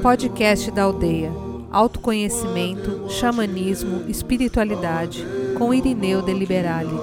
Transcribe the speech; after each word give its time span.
Podcast 0.00 0.70
da 0.70 0.84
Aldeia. 0.84 1.32
Autoconhecimento, 1.70 3.08
xamanismo, 3.08 4.04
espiritualidade, 4.08 5.26
com 5.58 5.74
Irineu 5.74 6.22
de 6.22 6.32
Liberale. 6.32 6.96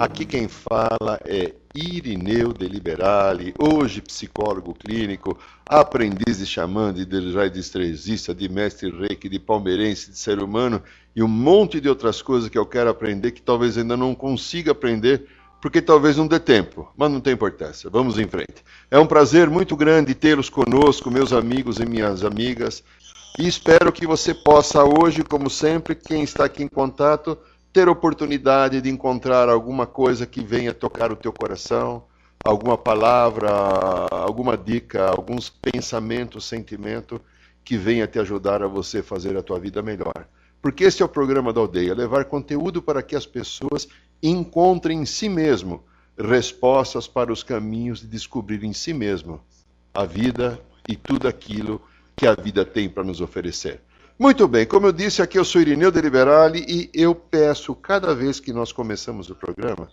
Aqui 0.00 0.24
quem 0.24 0.48
fala 0.48 1.20
é 1.26 1.52
Irineu 1.74 2.54
de 2.54 2.66
Liberale, 2.66 3.52
hoje 3.58 4.00
psicólogo 4.00 4.72
clínico, 4.72 5.38
aprendiz 5.68 6.38
de 6.38 6.46
xamã, 6.46 6.90
de 6.90 7.04
destrezista, 7.04 8.34
de 8.34 8.48
mestre 8.48 8.90
reiki, 8.90 9.28
de 9.28 9.38
palmeirense, 9.38 10.10
de 10.10 10.18
ser 10.18 10.42
humano 10.42 10.82
e 11.14 11.22
um 11.22 11.28
monte 11.28 11.82
de 11.82 11.86
outras 11.86 12.22
coisas 12.22 12.48
que 12.48 12.56
eu 12.56 12.64
quero 12.64 12.88
aprender 12.88 13.32
que 13.32 13.42
talvez 13.42 13.76
ainda 13.76 13.94
não 13.94 14.14
consiga 14.14 14.72
aprender, 14.72 15.26
porque 15.60 15.82
talvez 15.82 16.16
não 16.16 16.26
dê 16.26 16.40
tempo, 16.40 16.90
mas 16.96 17.10
não 17.10 17.20
tem 17.20 17.34
importância. 17.34 17.90
Vamos 17.90 18.18
em 18.18 18.26
frente. 18.26 18.64
É 18.90 18.98
um 18.98 19.06
prazer 19.06 19.50
muito 19.50 19.76
grande 19.76 20.14
tê-los 20.14 20.48
conosco, 20.48 21.10
meus 21.10 21.30
amigos 21.30 21.78
e 21.78 21.84
minhas 21.84 22.24
amigas, 22.24 22.82
e 23.38 23.46
espero 23.46 23.92
que 23.92 24.06
você 24.06 24.32
possa 24.32 24.82
hoje, 24.82 25.22
como 25.22 25.50
sempre, 25.50 25.94
quem 25.94 26.22
está 26.22 26.46
aqui 26.46 26.62
em 26.62 26.68
contato, 26.68 27.36
ter 27.72 27.88
oportunidade 27.88 28.80
de 28.80 28.90
encontrar 28.90 29.48
alguma 29.48 29.86
coisa 29.86 30.26
que 30.26 30.42
venha 30.42 30.74
tocar 30.74 31.12
o 31.12 31.16
teu 31.16 31.32
coração, 31.32 32.04
alguma 32.44 32.76
palavra, 32.76 33.50
alguma 34.10 34.56
dica, 34.56 35.08
alguns 35.08 35.50
pensamentos, 35.50 36.44
sentimento 36.44 37.20
que 37.64 37.76
venha 37.76 38.06
te 38.06 38.18
ajudar 38.18 38.62
a 38.62 38.66
você 38.66 39.02
fazer 39.02 39.36
a 39.36 39.42
tua 39.42 39.60
vida 39.60 39.82
melhor. 39.82 40.26
Porque 40.60 40.84
esse 40.84 41.02
é 41.02 41.04
o 41.04 41.08
programa 41.08 41.52
da 41.52 41.60
aldeia, 41.60 41.94
levar 41.94 42.24
conteúdo 42.24 42.82
para 42.82 43.02
que 43.02 43.14
as 43.14 43.24
pessoas 43.24 43.88
encontrem 44.22 45.02
em 45.02 45.06
si 45.06 45.28
mesmo 45.28 45.84
respostas 46.18 47.06
para 47.06 47.32
os 47.32 47.42
caminhos 47.42 48.00
de 48.00 48.06
descobrir 48.06 48.62
em 48.64 48.72
si 48.72 48.92
mesmo 48.92 49.40
a 49.94 50.04
vida 50.04 50.60
e 50.88 50.96
tudo 50.96 51.28
aquilo 51.28 51.80
que 52.16 52.26
a 52.26 52.34
vida 52.34 52.64
tem 52.64 52.88
para 52.88 53.04
nos 53.04 53.20
oferecer. 53.20 53.80
Muito 54.20 54.46
bem, 54.46 54.66
como 54.66 54.86
eu 54.86 54.92
disse, 54.92 55.22
aqui 55.22 55.38
eu 55.38 55.44
sou 55.46 55.62
Irineu 55.62 55.90
de 55.90 55.98
Liberali 55.98 56.62
e 56.68 56.90
eu 56.92 57.14
peço, 57.14 57.74
cada 57.74 58.14
vez 58.14 58.38
que 58.38 58.52
nós 58.52 58.70
começamos 58.70 59.30
o 59.30 59.34
programa, 59.34 59.90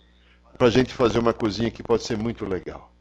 para 0.58 0.66
a 0.66 0.70
gente 0.70 0.92
fazer 0.92 1.18
uma 1.18 1.32
coisinha 1.32 1.70
que 1.70 1.82
pode 1.82 2.02
ser 2.02 2.18
muito 2.18 2.44
legal. 2.44 2.92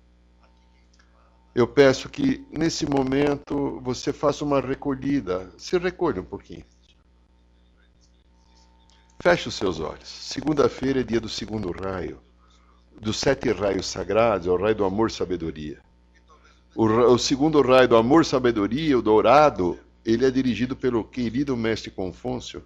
Eu 1.54 1.68
peço 1.68 2.08
que, 2.08 2.48
nesse 2.50 2.86
momento, 2.86 3.78
você 3.84 4.14
faça 4.14 4.46
uma 4.46 4.62
recolhida, 4.62 5.52
se 5.58 5.78
recolha 5.78 6.22
um 6.22 6.24
pouquinho. 6.24 6.64
Feche 9.22 9.50
os 9.50 9.56
seus 9.56 9.82
olhos. 9.82 10.08
Segunda-feira 10.08 11.02
é 11.02 11.04
dia 11.04 11.20
do 11.20 11.28
segundo 11.28 11.74
raio, 11.74 12.22
dos 13.02 13.20
sete 13.20 13.52
raios 13.52 13.86
sagrados, 13.86 14.48
é 14.48 14.50
o 14.50 14.56
raio 14.56 14.76
do 14.76 14.86
amor-sabedoria. 14.86 15.82
O, 16.74 16.86
o 16.86 17.20
segundo 17.20 17.62
raio 17.62 17.90
do 17.90 17.98
amor-sabedoria, 17.98 18.98
o 18.98 19.02
dourado, 19.02 19.78
ele 20.08 20.26
é 20.26 20.32
dirigido 20.32 20.74
pelo 20.74 21.04
querido 21.04 21.58
mestre 21.58 21.92
Confúcio 21.92 22.64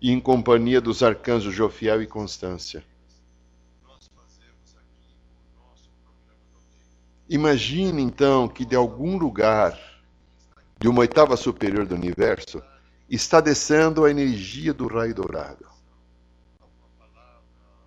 e 0.00 0.10
em 0.10 0.18
companhia 0.18 0.80
dos 0.80 1.00
arcanjos 1.00 1.54
Jofiel 1.54 2.02
e 2.02 2.08
Constância. 2.08 2.84
Imagine 7.28 8.02
então 8.02 8.48
que 8.48 8.64
de 8.64 8.74
algum 8.74 9.16
lugar 9.16 9.78
de 10.76 10.88
uma 10.88 11.02
oitava 11.02 11.36
superior 11.36 11.86
do 11.86 11.94
universo 11.94 12.60
está 13.08 13.40
descendo 13.40 14.04
a 14.04 14.10
energia 14.10 14.74
do 14.74 14.88
raio 14.88 15.14
dourado. 15.14 15.64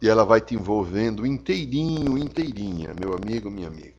E 0.02 0.08
ela 0.08 0.24
vai 0.24 0.40
te 0.40 0.56
envolvendo 0.56 1.26
inteirinho, 1.26 2.18
inteirinha, 2.18 2.96
meu 2.98 3.14
amigo, 3.14 3.52
minha 3.52 3.68
amiga. 3.68 3.94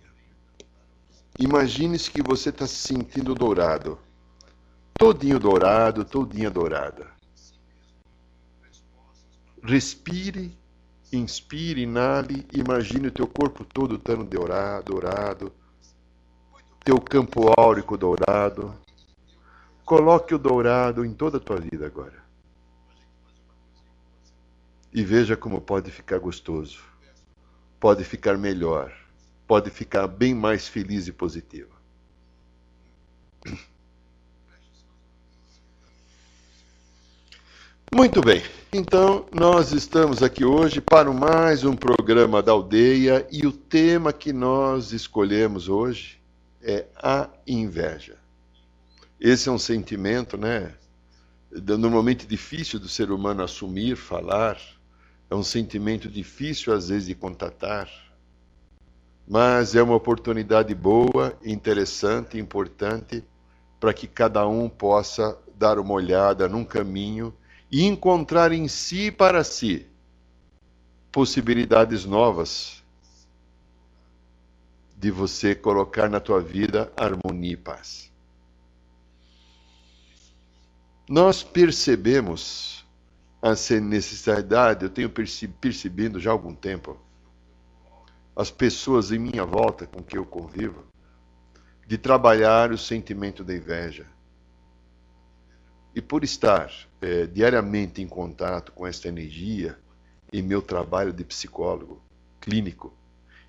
Imagine-se 1.38 2.10
que 2.10 2.22
você 2.22 2.48
está 2.48 2.66
se 2.66 2.76
sentindo 2.76 3.34
dourado 3.34 4.05
todinho 4.98 5.38
dourado, 5.38 6.04
todinha 6.04 6.50
dourada. 6.50 7.06
Respire, 9.62 10.56
inspire, 11.12 11.82
inale, 11.82 12.46
imagine 12.52 13.08
o 13.08 13.12
teu 13.12 13.26
corpo 13.26 13.64
todo 13.64 13.96
estando 13.96 14.24
dourado, 14.24 14.92
dourado, 14.92 15.52
teu 16.84 17.00
campo 17.00 17.52
áurico 17.58 17.96
dourado. 17.96 18.74
Coloque 19.84 20.34
o 20.34 20.38
dourado 20.38 21.04
em 21.04 21.12
toda 21.12 21.36
a 21.38 21.40
tua 21.40 21.60
vida 21.60 21.86
agora. 21.86 22.24
E 24.92 25.04
veja 25.04 25.36
como 25.36 25.60
pode 25.60 25.90
ficar 25.90 26.18
gostoso, 26.18 26.82
pode 27.78 28.02
ficar 28.02 28.38
melhor, 28.38 28.92
pode 29.46 29.70
ficar 29.70 30.06
bem 30.06 30.34
mais 30.34 30.66
feliz 30.66 31.06
e 31.06 31.12
positivo. 31.12 31.76
Muito 37.94 38.20
bem, 38.20 38.42
então 38.72 39.26
nós 39.32 39.72
estamos 39.72 40.22
aqui 40.22 40.44
hoje 40.44 40.80
para 40.80 41.10
mais 41.12 41.64
um 41.64 41.74
programa 41.74 42.42
da 42.42 42.50
aldeia 42.50 43.26
e 43.30 43.46
o 43.46 43.52
tema 43.52 44.12
que 44.12 44.32
nós 44.32 44.92
escolhemos 44.92 45.68
hoje 45.68 46.20
é 46.60 46.84
a 46.96 47.30
inveja. 47.46 48.16
Esse 49.20 49.48
é 49.48 49.52
um 49.52 49.58
sentimento, 49.58 50.36
né? 50.36 50.74
Normalmente 51.50 52.26
difícil 52.26 52.80
do 52.80 52.88
ser 52.88 53.10
humano 53.10 53.42
assumir, 53.42 53.96
falar, 53.96 54.60
é 55.30 55.34
um 55.34 55.44
sentimento 55.44 56.10
difícil 56.10 56.74
às 56.74 56.88
vezes 56.88 57.06
de 57.06 57.14
contatar, 57.14 57.88
mas 59.26 59.76
é 59.76 59.82
uma 59.82 59.94
oportunidade 59.94 60.74
boa, 60.74 61.38
interessante, 61.42 62.36
importante 62.36 63.24
para 63.78 63.94
que 63.94 64.08
cada 64.08 64.46
um 64.46 64.68
possa 64.68 65.38
dar 65.56 65.78
uma 65.78 65.94
olhada 65.94 66.48
num 66.48 66.64
caminho 66.64 67.32
e 67.70 67.84
encontrar 67.84 68.52
em 68.52 68.68
si 68.68 69.06
e 69.06 69.12
para 69.12 69.42
si 69.42 69.86
possibilidades 71.10 72.04
novas 72.04 72.84
de 74.96 75.10
você 75.10 75.54
colocar 75.54 76.08
na 76.08 76.20
tua 76.20 76.40
vida 76.40 76.92
harmonia 76.96 77.52
e 77.52 77.56
paz. 77.56 78.12
Nós 81.08 81.42
percebemos 81.42 82.84
essa 83.40 83.78
necessidade, 83.78 84.84
eu 84.84 84.90
tenho 84.90 85.10
percebido 85.10 86.18
já 86.18 86.30
há 86.30 86.32
algum 86.32 86.54
tempo, 86.54 86.98
as 88.34 88.50
pessoas 88.50 89.12
em 89.12 89.18
minha 89.18 89.44
volta 89.44 89.86
com 89.86 90.02
que 90.02 90.18
eu 90.18 90.26
convivo, 90.26 90.84
de 91.86 91.96
trabalhar 91.96 92.72
o 92.72 92.78
sentimento 92.78 93.44
da 93.44 93.54
inveja, 93.54 94.06
e 95.96 96.02
por 96.02 96.22
estar 96.22 96.70
é, 97.00 97.26
diariamente 97.26 98.02
em 98.02 98.06
contato 98.06 98.70
com 98.70 98.86
esta 98.86 99.08
energia 99.08 99.78
em 100.30 100.42
meu 100.42 100.60
trabalho 100.60 101.10
de 101.10 101.24
psicólogo 101.24 102.02
clínico, 102.38 102.92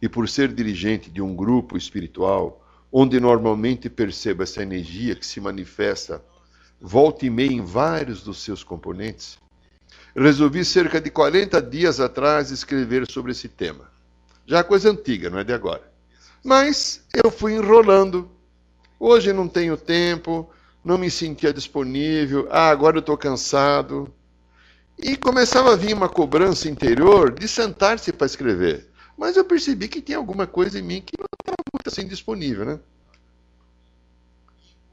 e 0.01 0.07
por 0.07 0.29
ser 0.29 0.53
dirigente 0.53 1.09
de 1.09 1.21
um 1.21 1.35
grupo 1.35 1.75
espiritual, 1.75 2.65
onde 2.89 3.19
normalmente 3.19 3.89
percebo 3.89 4.43
essa 4.43 4.63
energia 4.63 5.13
que 5.13 5.25
se 5.25 5.41
manifesta 5.41 6.23
volta 6.79 7.25
e 7.25 7.29
meia 7.29 7.51
em 7.51 7.65
vários 7.65 8.23
dos 8.23 8.41
seus 8.41 8.63
componentes, 8.63 9.37
resolvi 10.15 10.63
cerca 10.63 11.01
de 11.01 11.09
40 11.09 11.61
dias 11.61 11.99
atrás 11.99 12.49
escrever 12.49 13.11
sobre 13.11 13.33
esse 13.33 13.49
tema. 13.49 13.91
Já 14.45 14.63
coisa 14.63 14.89
antiga, 14.89 15.29
não 15.29 15.39
é 15.39 15.43
de 15.43 15.51
agora. 15.51 15.91
Mas 16.41 17.03
eu 17.13 17.29
fui 17.29 17.55
enrolando. 17.55 18.31
Hoje 18.97 19.33
não 19.33 19.47
tenho 19.49 19.75
tempo, 19.75 20.49
não 20.87 20.97
me 20.97 21.11
sentia 21.11 21.53
disponível, 21.53 22.47
ah, 22.49 22.69
agora 22.69 22.95
eu 22.95 23.01
estou 23.01 23.17
cansado. 23.17 24.11
E 24.97 25.17
começava 25.17 25.73
a 25.73 25.75
vir 25.75 25.93
uma 25.93 26.07
cobrança 26.07 26.69
interior 26.69 27.31
de 27.31 27.47
sentar-se 27.47 28.11
para 28.13 28.25
escrever. 28.25 28.89
Mas 29.17 29.35
eu 29.35 29.43
percebi 29.43 29.89
que 29.89 30.01
tinha 30.01 30.17
alguma 30.17 30.47
coisa 30.47 30.79
em 30.79 30.81
mim 30.81 31.01
que 31.01 31.17
não 31.19 31.25
estava 31.39 31.57
muito 31.73 31.87
assim 31.87 32.07
disponível, 32.07 32.65
né? 32.65 32.79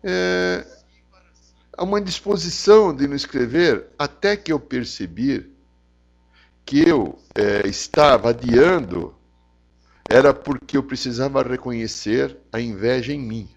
É, 0.02 0.66
uma 1.78 2.00
disposição 2.00 2.94
de 2.94 3.06
não 3.06 3.14
escrever 3.14 3.86
até 3.96 4.36
que 4.36 4.52
eu 4.52 4.58
percebi 4.58 5.50
que 6.66 6.86
eu 6.86 7.18
é, 7.34 7.66
estava 7.66 8.30
adiando 8.30 9.14
era 10.10 10.34
porque 10.34 10.76
eu 10.76 10.82
precisava 10.82 11.42
reconhecer 11.42 12.36
a 12.52 12.60
inveja 12.60 13.12
em 13.12 13.20
mim. 13.20 13.53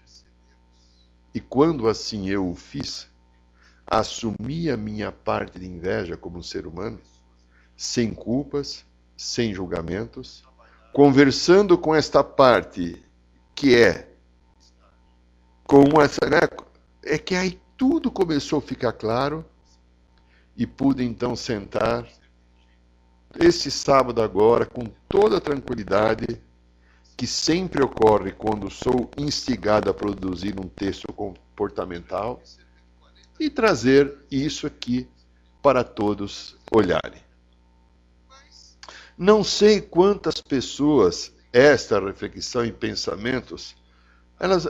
E 1.38 1.40
quando 1.40 1.88
assim 1.88 2.28
eu 2.28 2.50
o 2.50 2.56
fiz, 2.56 3.08
assumi 3.86 4.68
a 4.68 4.76
minha 4.76 5.12
parte 5.12 5.56
de 5.56 5.68
inveja 5.68 6.16
como 6.16 6.42
ser 6.42 6.66
humano, 6.66 6.98
sem 7.76 8.12
culpas, 8.12 8.84
sem 9.16 9.54
julgamentos, 9.54 10.42
conversando 10.92 11.78
com 11.78 11.94
esta 11.94 12.24
parte 12.24 13.00
que 13.54 13.76
é 13.76 14.12
com 15.62 16.02
essa, 16.02 16.28
né, 16.28 16.40
é 17.04 17.16
que 17.16 17.36
aí 17.36 17.60
tudo 17.76 18.10
começou 18.10 18.58
a 18.58 18.62
ficar 18.62 18.92
claro 18.92 19.46
e 20.56 20.66
pude 20.66 21.04
então 21.04 21.36
sentar 21.36 22.04
este 23.38 23.70
sábado 23.70 24.20
agora 24.20 24.66
com 24.66 24.86
toda 25.08 25.40
tranquilidade 25.40 26.42
que 27.18 27.26
sempre 27.26 27.82
ocorre 27.82 28.30
quando 28.30 28.70
sou 28.70 29.10
instigado 29.18 29.90
a 29.90 29.94
produzir 29.94 30.54
um 30.56 30.68
texto 30.68 31.12
comportamental 31.12 32.40
e 33.40 33.50
trazer 33.50 34.16
isso 34.30 34.68
aqui 34.68 35.08
para 35.60 35.82
todos 35.82 36.56
olharem. 36.70 37.20
Não 39.18 39.42
sei 39.42 39.80
quantas 39.80 40.40
pessoas 40.40 41.34
esta 41.52 41.98
reflexão 41.98 42.64
e 42.64 42.70
pensamentos, 42.70 43.74
elas, 44.38 44.68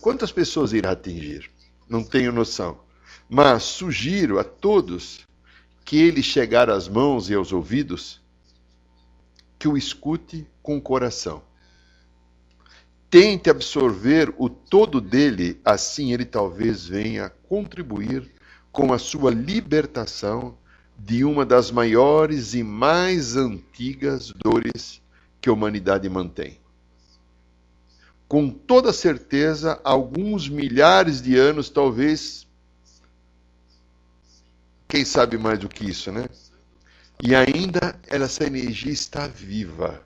quantas 0.00 0.32
pessoas 0.32 0.72
irá 0.72 0.92
atingir? 0.92 1.50
Não 1.86 2.02
tenho 2.02 2.32
noção. 2.32 2.80
Mas 3.28 3.64
sugiro 3.64 4.38
a 4.38 4.44
todos 4.44 5.26
que 5.84 5.98
ele 5.98 6.22
chegar 6.22 6.70
às 6.70 6.88
mãos 6.88 7.28
e 7.28 7.34
aos 7.34 7.52
ouvidos, 7.52 8.18
que 9.58 9.68
o 9.68 9.76
escute 9.76 10.48
com 10.62 10.78
o 10.78 10.80
coração. 10.80 11.51
Tente 13.12 13.50
absorver 13.50 14.32
o 14.38 14.48
todo 14.48 14.98
dele, 14.98 15.60
assim 15.62 16.14
ele 16.14 16.24
talvez 16.24 16.86
venha 16.86 17.28
contribuir 17.46 18.26
com 18.72 18.90
a 18.90 18.98
sua 18.98 19.30
libertação 19.30 20.56
de 20.98 21.22
uma 21.22 21.44
das 21.44 21.70
maiores 21.70 22.54
e 22.54 22.62
mais 22.62 23.36
antigas 23.36 24.32
dores 24.32 25.02
que 25.42 25.50
a 25.50 25.52
humanidade 25.52 26.08
mantém. 26.08 26.58
Com 28.26 28.48
toda 28.48 28.94
certeza, 28.94 29.78
alguns 29.84 30.48
milhares 30.48 31.20
de 31.20 31.36
anos, 31.36 31.68
talvez, 31.68 32.46
quem 34.88 35.04
sabe 35.04 35.36
mais 35.36 35.58
do 35.58 35.68
que 35.68 35.84
isso, 35.84 36.10
né? 36.10 36.24
E 37.22 37.34
ainda 37.34 37.94
essa 38.08 38.44
energia 38.44 38.90
está 38.90 39.26
viva, 39.26 40.02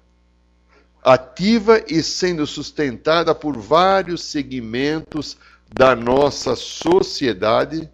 ativa 1.06 1.84
e 1.86 2.02
sendo 2.02 2.44
sustentada 2.48 3.32
por 3.32 3.56
vários 3.56 4.24
segmentos 4.24 5.36
da 5.72 5.94
nossa 5.94 6.56
sociedade 6.56 7.88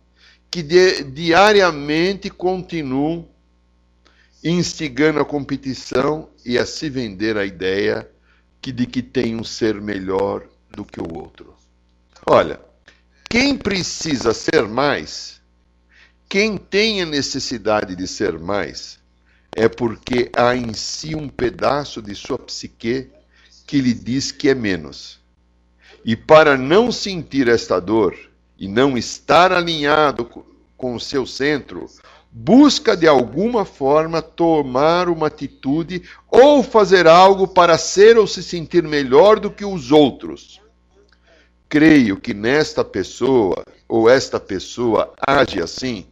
que 0.50 0.62
de, 0.62 1.04
diariamente 1.04 2.30
continuam 2.30 3.28
instigando 4.42 5.20
a 5.20 5.26
competição 5.26 6.30
e 6.42 6.56
a 6.56 6.64
se 6.64 6.88
vender 6.88 7.36
a 7.36 7.44
ideia 7.44 8.10
que 8.62 8.72
de 8.72 8.86
que 8.86 9.02
tem 9.02 9.36
um 9.36 9.44
ser 9.44 9.78
melhor 9.78 10.46
do 10.70 10.82
que 10.82 10.98
o 10.98 11.14
outro. 11.14 11.54
Olha, 12.26 12.58
quem 13.28 13.58
precisa 13.58 14.32
ser 14.32 14.66
mais, 14.66 15.38
quem 16.30 16.56
tem 16.56 17.02
a 17.02 17.06
necessidade 17.06 17.94
de 17.94 18.08
ser 18.08 18.38
mais, 18.38 18.98
é 19.54 19.69
porque 19.69 20.31
há 20.34 20.56
em 20.56 20.72
si 20.72 21.14
um 21.14 21.28
pedaço 21.28 22.00
de 22.00 22.14
sua 22.14 22.38
psique 22.38 23.10
que 23.66 23.81
lhe 23.81 23.93
diz 23.93 24.32
que 24.32 24.49
é 24.49 24.54
menos. 24.54 25.20
E 26.04 26.16
para 26.16 26.56
não 26.56 26.90
sentir 26.90 27.49
esta 27.49 27.78
dor, 27.78 28.16
e 28.58 28.69
não 28.69 28.96
estar 28.96 29.52
alinhado 29.52 30.25
com 30.76 30.94
o 30.94 31.00
seu 31.00 31.26
centro, 31.26 31.87
busca 32.31 32.96
de 32.96 33.08
alguma 33.08 33.64
forma 33.64 34.22
tomar 34.22 35.08
uma 35.08 35.26
atitude 35.26 36.02
ou 36.31 36.62
fazer 36.62 37.06
algo 37.06 37.48
para 37.48 37.76
ser 37.76 38.16
ou 38.16 38.26
se 38.26 38.43
sentir 38.43 38.84
melhor 38.84 39.40
do 39.40 39.50
que 39.50 39.64
os 39.64 39.90
outros. 39.90 40.60
Creio 41.69 42.20
que 42.20 42.32
nesta 42.32 42.84
pessoa 42.84 43.64
ou 43.88 44.08
esta 44.08 44.38
pessoa 44.38 45.12
age 45.26 45.60
assim 45.60 46.06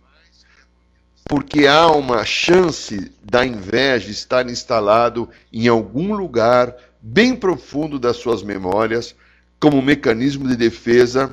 porque 1.30 1.68
há 1.68 1.86
uma 1.92 2.24
chance 2.24 3.12
da 3.22 3.46
inveja 3.46 4.10
estar 4.10 4.50
instalado 4.50 5.30
em 5.52 5.68
algum 5.68 6.12
lugar 6.12 6.74
bem 7.00 7.36
profundo 7.36 8.00
das 8.00 8.16
suas 8.16 8.42
memórias 8.42 9.14
como 9.60 9.80
mecanismo 9.80 10.48
de 10.48 10.56
defesa 10.56 11.32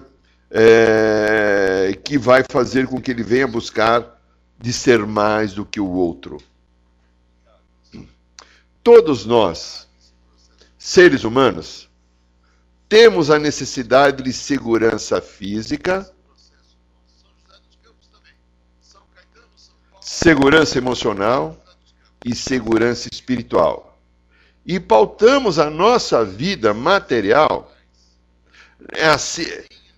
é, 0.51 1.97
que 2.03 2.15
vai 2.15 2.43
fazer 2.47 2.85
com 2.85 3.01
que 3.01 3.09
ele 3.09 3.23
venha 3.23 3.47
buscar 3.47 4.21
de 4.59 4.71
ser 4.71 5.03
mais 5.03 5.53
do 5.53 5.65
que 5.65 5.79
o 5.79 5.89
outro. 5.89 6.37
Todos 8.83 9.25
nós, 9.25 9.87
seres 10.77 11.23
humanos, 11.23 11.89
temos 12.87 13.31
a 13.31 13.39
necessidade 13.39 14.21
de 14.21 14.31
segurança 14.31 15.19
física, 15.19 16.07
segurança 20.07 20.77
emocional 20.77 21.61
e 22.23 22.33
segurança 22.33 23.09
espiritual. 23.11 23.99
E 24.65 24.79
pautamos 24.79 25.59
a 25.59 25.69
nossa 25.69 26.23
vida 26.23 26.73
material 26.73 27.69
é 28.93 29.07
assim, 29.07 29.45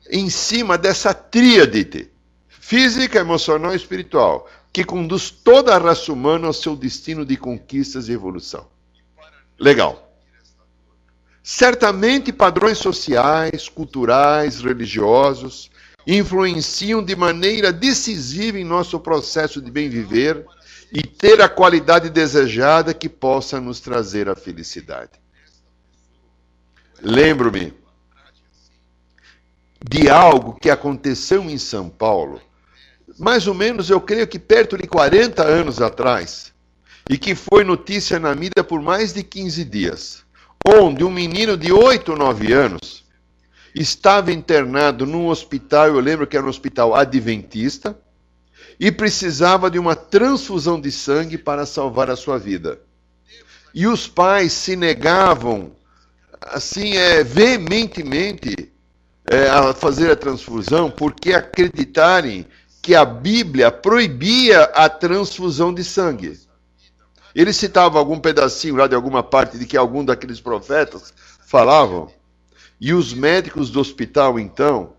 em 0.09 0.27
cima 0.27 0.79
dessa 0.79 1.13
tríade 1.13 2.09
física, 2.47 3.19
emocional 3.19 3.71
e 3.71 3.75
espiritual, 3.75 4.49
que 4.73 4.83
conduz 4.83 5.29
toda 5.29 5.75
a 5.75 5.77
raça 5.77 6.11
humana 6.11 6.47
ao 6.47 6.53
seu 6.53 6.75
destino 6.75 7.23
de 7.23 7.37
conquistas 7.37 8.09
e 8.09 8.13
evolução. 8.13 8.67
Legal. 9.59 10.11
Certamente 11.43 12.33
padrões 12.33 12.79
sociais, 12.79 13.69
culturais, 13.69 14.59
religiosos 14.59 15.69
influenciam 16.17 17.03
de 17.03 17.15
maneira 17.15 17.71
decisiva 17.71 18.57
em 18.57 18.63
nosso 18.63 18.99
processo 18.99 19.61
de 19.61 19.69
bem 19.69 19.89
viver 19.89 20.43
e 20.91 21.03
ter 21.03 21.39
a 21.39 21.47
qualidade 21.47 22.09
desejada 22.09 22.95
que 22.95 23.07
possa 23.07 23.61
nos 23.61 23.79
trazer 23.79 24.27
a 24.27 24.35
felicidade. 24.35 25.11
Lembro-me 26.99 27.73
de 29.87 30.09
algo 30.09 30.57
que 30.59 30.69
aconteceu 30.69 31.43
em 31.43 31.59
São 31.59 31.89
Paulo, 31.89 32.41
mais 33.19 33.47
ou 33.47 33.53
menos, 33.53 33.89
eu 33.89 34.01
creio 34.01 34.27
que 34.27 34.39
perto 34.39 34.77
de 34.77 34.87
40 34.87 35.43
anos 35.43 35.79
atrás, 35.79 36.51
e 37.07 37.17
que 37.17 37.35
foi 37.35 37.63
notícia 37.63 38.19
na 38.19 38.33
mídia 38.33 38.63
por 38.63 38.81
mais 38.81 39.13
de 39.13 39.23
15 39.23 39.63
dias, 39.63 40.23
onde 40.65 41.03
um 41.03 41.11
menino 41.11 41.55
de 41.55 41.71
8 41.71 42.11
ou 42.13 42.17
9 42.17 42.51
anos 42.51 43.08
estava 43.73 44.31
internado 44.31 45.05
num 45.05 45.27
hospital, 45.27 45.87
eu 45.87 45.99
lembro 45.99 46.27
que 46.27 46.35
era 46.35 46.45
um 46.45 46.49
hospital 46.49 46.95
adventista, 46.95 47.97
e 48.79 48.91
precisava 48.91 49.69
de 49.69 49.77
uma 49.77 49.95
transfusão 49.95 50.79
de 50.79 50.91
sangue 50.91 51.37
para 51.37 51.65
salvar 51.65 52.09
a 52.09 52.15
sua 52.15 52.37
vida. 52.37 52.79
E 53.73 53.85
os 53.85 54.07
pais 54.07 54.53
se 54.53 54.75
negavam, 54.75 55.71
assim, 56.41 56.95
é, 56.95 57.23
veementemente, 57.23 58.71
é, 59.29 59.47
a 59.47 59.73
fazer 59.73 60.09
a 60.11 60.15
transfusão 60.15 60.89
porque 60.89 61.33
acreditarem 61.33 62.47
que 62.81 62.95
a 62.95 63.05
Bíblia 63.05 63.69
proibia 63.71 64.63
a 64.63 64.89
transfusão 64.89 65.73
de 65.73 65.83
sangue. 65.83 66.39
Ele 67.35 67.53
citava 67.53 67.99
algum 67.99 68.19
pedacinho 68.19 68.75
lá 68.75 68.87
de 68.87 68.95
alguma 68.95 69.21
parte 69.21 69.57
de 69.59 69.65
que 69.65 69.77
algum 69.77 70.03
daqueles 70.03 70.41
profetas 70.41 71.13
falavam. 71.45 72.11
E 72.79 72.93
os 72.93 73.13
médicos 73.13 73.69
do 73.69 73.79
hospital, 73.79 74.39
então, 74.39 74.93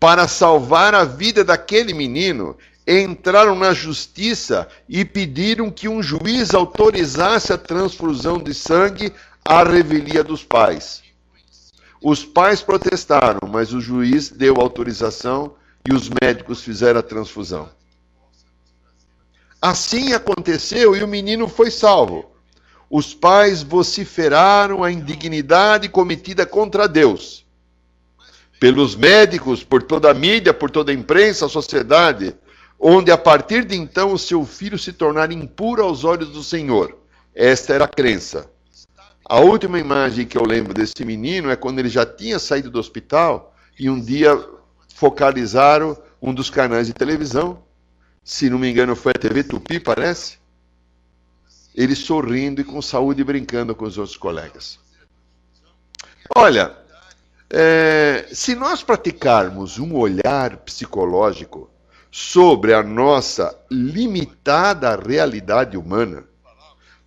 para 0.00 0.26
salvar 0.26 0.94
a 0.94 1.04
vida 1.04 1.44
daquele 1.44 1.92
menino, 1.92 2.56
entraram 2.86 3.56
na 3.56 3.74
justiça 3.74 4.68
e 4.88 5.04
pediram 5.04 5.70
que 5.70 5.88
um 5.88 6.02
juiz 6.02 6.54
autorizasse 6.54 7.52
a 7.52 7.58
transfusão 7.58 8.38
de 8.38 8.54
sangue 8.54 9.12
à 9.44 9.64
revelia 9.64 10.22
dos 10.22 10.44
pais. 10.44 11.02
Os 12.00 12.24
pais 12.24 12.62
protestaram, 12.62 13.48
mas 13.48 13.72
o 13.72 13.80
juiz 13.80 14.30
deu 14.30 14.56
autorização 14.60 15.54
e 15.88 15.92
os 15.92 16.08
médicos 16.22 16.62
fizeram 16.62 17.00
a 17.00 17.02
transfusão. 17.02 17.68
Assim 19.60 20.12
aconteceu 20.12 20.94
e 20.94 21.02
o 21.02 21.08
menino 21.08 21.48
foi 21.48 21.70
salvo. 21.70 22.30
Os 22.88 23.12
pais 23.14 23.62
vociferaram 23.62 24.84
a 24.84 24.90
indignidade 24.90 25.88
cometida 25.88 26.46
contra 26.46 26.86
Deus. 26.86 27.44
Pelos 28.60 28.94
médicos, 28.94 29.64
por 29.64 29.82
toda 29.82 30.10
a 30.10 30.14
mídia, 30.14 30.54
por 30.54 30.70
toda 30.70 30.92
a 30.92 30.94
imprensa, 30.94 31.46
a 31.46 31.48
sociedade, 31.48 32.34
onde 32.78 33.10
a 33.10 33.18
partir 33.18 33.64
de 33.64 33.76
então 33.76 34.12
o 34.12 34.18
seu 34.18 34.44
filho 34.44 34.78
se 34.78 34.92
tornara 34.92 35.34
impuro 35.34 35.82
aos 35.82 36.04
olhos 36.04 36.30
do 36.30 36.42
Senhor. 36.42 36.96
Esta 37.34 37.74
era 37.74 37.84
a 37.84 37.88
crença. 37.88 38.48
A 39.28 39.40
última 39.40 39.78
imagem 39.78 40.24
que 40.24 40.38
eu 40.38 40.44
lembro 40.44 40.72
desse 40.72 41.04
menino 41.04 41.50
é 41.50 41.56
quando 41.56 41.80
ele 41.80 41.88
já 41.88 42.06
tinha 42.06 42.38
saído 42.38 42.70
do 42.70 42.78
hospital 42.78 43.54
e 43.78 43.90
um 43.90 44.00
dia 44.00 44.38
focalizaram 44.94 45.98
um 46.22 46.32
dos 46.32 46.48
canais 46.48 46.86
de 46.86 46.92
televisão. 46.92 47.62
Se 48.22 48.48
não 48.48 48.58
me 48.58 48.70
engano, 48.70 48.94
foi 48.94 49.12
a 49.14 49.18
TV 49.18 49.42
Tupi, 49.42 49.80
parece. 49.80 50.38
Ele 51.76 51.94
sorrindo 51.94 52.60
e 52.60 52.64
com 52.64 52.80
saúde 52.80 53.22
brincando 53.22 53.74
com 53.74 53.84
os 53.84 53.98
outros 53.98 54.16
colegas. 54.16 54.78
Olha, 56.34 56.74
é, 57.50 58.26
se 58.32 58.54
nós 58.54 58.82
praticarmos 58.82 59.78
um 59.78 59.94
olhar 59.94 60.56
psicológico 60.58 61.70
sobre 62.10 62.72
a 62.72 62.82
nossa 62.82 63.56
limitada 63.70 64.96
realidade 64.96 65.76
humana, 65.76 66.24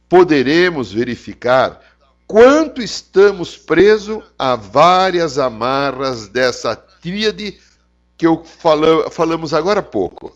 poderemos 0.08 0.94
verificar 0.94 1.82
quanto 2.28 2.82
estamos 2.82 3.58
presos 3.58 4.24
a 4.38 4.56
várias 4.56 5.40
amarras 5.40 6.28
dessa 6.28 6.76
tríade 6.76 7.60
que 8.16 8.28
eu 8.28 8.44
fala, 8.44 9.10
falamos 9.10 9.54
agora 9.54 9.80
há 9.80 9.84
pouco: 9.84 10.36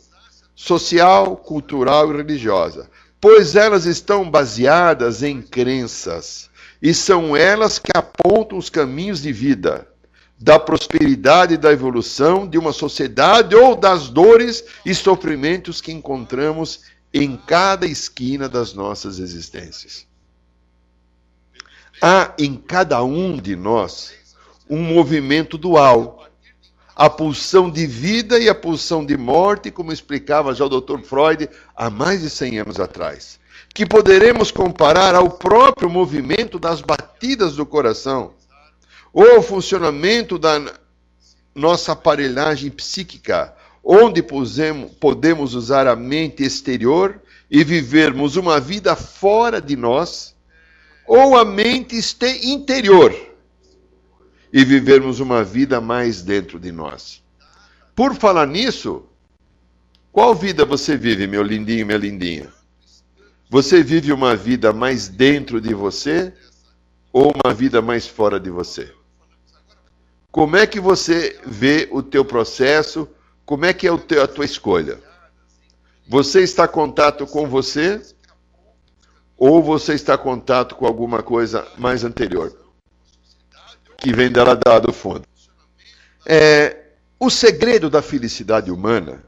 social, 0.55 1.37
cultural 1.37 2.11
e 2.11 2.17
religiosa, 2.17 2.89
pois 3.23 3.55
elas 3.55 3.85
estão 3.85 4.29
baseadas 4.29 5.23
em 5.23 5.41
crenças 5.41 6.49
e 6.81 6.93
são 6.93 7.37
elas 7.37 7.79
que 7.79 7.89
apontam 7.95 8.57
os 8.57 8.69
caminhos 8.69 9.21
de 9.21 9.31
vida, 9.31 9.87
da 10.37 10.59
prosperidade 10.59 11.53
e 11.53 11.57
da 11.57 11.71
evolução 11.71 12.45
de 12.45 12.57
uma 12.57 12.73
sociedade 12.73 13.55
ou 13.55 13.77
das 13.77 14.09
dores 14.09 14.65
e 14.85 14.93
sofrimentos 14.93 15.79
que 15.79 15.93
encontramos 15.93 16.81
em 17.13 17.37
cada 17.37 17.87
esquina 17.87 18.49
das 18.49 18.73
nossas 18.73 19.19
existências. 19.19 20.05
Há 22.01 22.33
em 22.37 22.57
cada 22.57 23.01
um 23.05 23.37
de 23.37 23.55
nós 23.55 24.11
um 24.69 24.83
movimento 24.83 25.57
dual, 25.57 26.27
a 26.95 27.09
pulsão 27.09 27.69
de 27.69 27.85
vida 27.87 28.39
e 28.39 28.47
a 28.47 28.55
pulsão 28.55 29.05
de 29.05 29.17
morte, 29.17 29.71
como 29.71 29.91
explicava 29.91 30.53
já 30.53 30.65
o 30.65 30.81
Dr. 30.81 30.99
Freud 30.99 31.49
há 31.75 31.89
mais 31.89 32.21
de 32.21 32.29
100 32.29 32.59
anos 32.59 32.79
atrás 32.79 33.39
que 33.73 33.85
poderemos 33.85 34.51
comparar 34.51 35.15
ao 35.15 35.31
próprio 35.31 35.89
movimento 35.89 36.59
das 36.59 36.79
batidas 36.79 37.55
do 37.55 37.65
coração, 37.65 38.33
ou 39.11 39.27
ao 39.31 39.41
funcionamento 39.41 40.37
da 40.37 40.61
nossa 41.55 41.93
aparelhagem 41.93 42.69
psíquica, 42.69 43.53
onde 43.83 44.23
podemos 44.99 45.55
usar 45.55 45.87
a 45.87 45.95
mente 45.95 46.43
exterior 46.43 47.19
e 47.49 47.63
vivermos 47.63 48.35
uma 48.35 48.59
vida 48.59 48.95
fora 48.95 49.59
de 49.59 49.75
nós, 49.75 50.35
ou 51.07 51.35
a 51.35 51.43
mente 51.43 51.99
interior 52.43 53.13
e 54.53 54.63
vivermos 54.63 55.19
uma 55.19 55.43
vida 55.43 55.81
mais 55.81 56.21
dentro 56.21 56.59
de 56.59 56.71
nós. 56.71 57.23
Por 57.95 58.13
falar 58.13 58.45
nisso, 58.45 59.03
qual 60.11 60.35
vida 60.35 60.63
você 60.63 60.95
vive, 60.95 61.25
meu 61.25 61.41
lindinho, 61.41 61.87
minha 61.87 61.97
lindinha? 61.97 62.53
Você 63.49 63.81
vive 63.81 64.13
uma 64.13 64.35
vida 64.35 64.71
mais 64.71 65.07
dentro 65.07 65.59
de 65.59 65.73
você 65.73 66.31
ou 67.11 67.33
uma 67.43 67.51
vida 67.51 67.81
mais 67.81 68.05
fora 68.05 68.39
de 68.39 68.51
você? 68.51 68.93
Como 70.31 70.55
é 70.55 70.67
que 70.67 70.79
você 70.79 71.39
vê 71.43 71.89
o 71.91 72.03
teu 72.03 72.23
processo? 72.23 73.09
Como 73.43 73.65
é 73.65 73.73
que 73.73 73.87
é 73.87 73.97
teu, 73.97 74.21
a 74.21 74.27
tua 74.27 74.45
escolha? 74.45 74.99
Você 76.07 76.41
está 76.41 76.65
em 76.65 76.67
contato 76.67 77.25
com 77.25 77.47
você 77.47 77.99
ou 79.35 79.63
você 79.63 79.95
está 79.95 80.13
em 80.13 80.19
contato 80.19 80.75
com 80.75 80.85
alguma 80.85 81.23
coisa 81.23 81.67
mais 81.79 82.03
anterior 82.03 82.62
que 84.03 84.13
vem 84.13 84.29
dela 84.29 84.55
do 84.81 84.91
fundo? 84.91 85.23
É, 86.25 86.75
o 87.17 87.29
segredo 87.29 87.89
da 87.89 88.01
felicidade 88.01 88.69
humana 88.69 89.23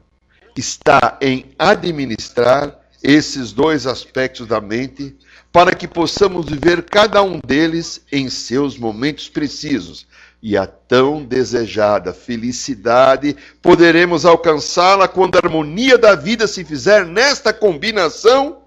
está 0.54 1.18
em 1.20 1.46
administrar 1.58 2.78
esses 3.02 3.52
dois 3.52 3.86
aspectos 3.86 4.46
da 4.46 4.60
mente 4.60 5.16
para 5.50 5.74
que 5.74 5.88
possamos 5.88 6.46
viver 6.46 6.82
cada 6.82 7.22
um 7.22 7.40
deles 7.44 8.02
em 8.12 8.28
seus 8.28 8.76
momentos 8.76 9.30
precisos. 9.30 10.06
E 10.42 10.58
a 10.58 10.66
tão 10.66 11.24
desejada 11.24 12.12
felicidade 12.12 13.34
poderemos 13.62 14.26
alcançá-la 14.26 15.08
quando 15.08 15.36
a 15.36 15.38
harmonia 15.38 15.96
da 15.96 16.14
vida 16.14 16.46
se 16.46 16.62
fizer 16.62 17.06
nesta 17.06 17.52
combinação 17.52 18.58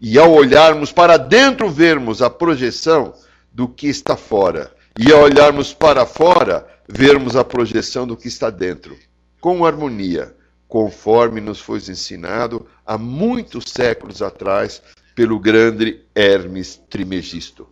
e 0.00 0.18
ao 0.18 0.32
olharmos 0.32 0.90
para 0.90 1.18
dentro 1.18 1.68
vermos 1.68 2.22
a 2.22 2.30
projeção 2.30 3.12
do 3.52 3.68
que 3.68 3.88
está 3.88 4.16
fora 4.16 4.72
e 4.98 5.12
ao 5.12 5.22
olharmos 5.22 5.72
para 5.72 6.04
fora 6.04 6.66
vermos 6.88 7.36
a 7.36 7.44
projeção 7.44 8.06
do 8.06 8.16
que 8.16 8.28
está 8.28 8.50
dentro, 8.50 8.96
com 9.40 9.64
harmonia 9.64 10.34
conforme 10.68 11.40
nos 11.40 11.60
foi 11.60 11.78
ensinado 11.78 12.66
há 12.86 12.96
muitos 12.96 13.64
séculos 13.70 14.22
atrás 14.22 14.82
pelo 15.14 15.38
grande 15.38 16.00
Hermes 16.14 16.80
Trimegisto. 16.88 17.68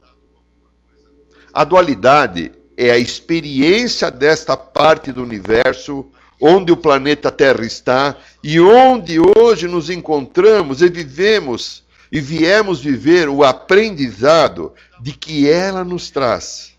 A 1.52 1.64
dualidade 1.64 2.52
é 2.76 2.90
a 2.90 2.98
experiência 2.98 4.10
desta 4.10 4.56
parte 4.56 5.12
do 5.12 5.22
universo 5.22 6.06
onde 6.40 6.72
o 6.72 6.76
planeta 6.76 7.30
Terra 7.30 7.64
está 7.64 8.16
e 8.42 8.60
onde 8.60 9.18
hoje 9.18 9.66
nos 9.66 9.90
encontramos 9.90 10.82
e 10.82 10.88
vivemos 10.88 11.82
e 12.12 12.20
viemos 12.20 12.80
viver 12.80 13.28
o 13.28 13.44
aprendizado 13.44 14.74
de 15.00 15.12
que 15.12 15.48
ela 15.48 15.84
nos 15.84 16.10
traz 16.10 16.70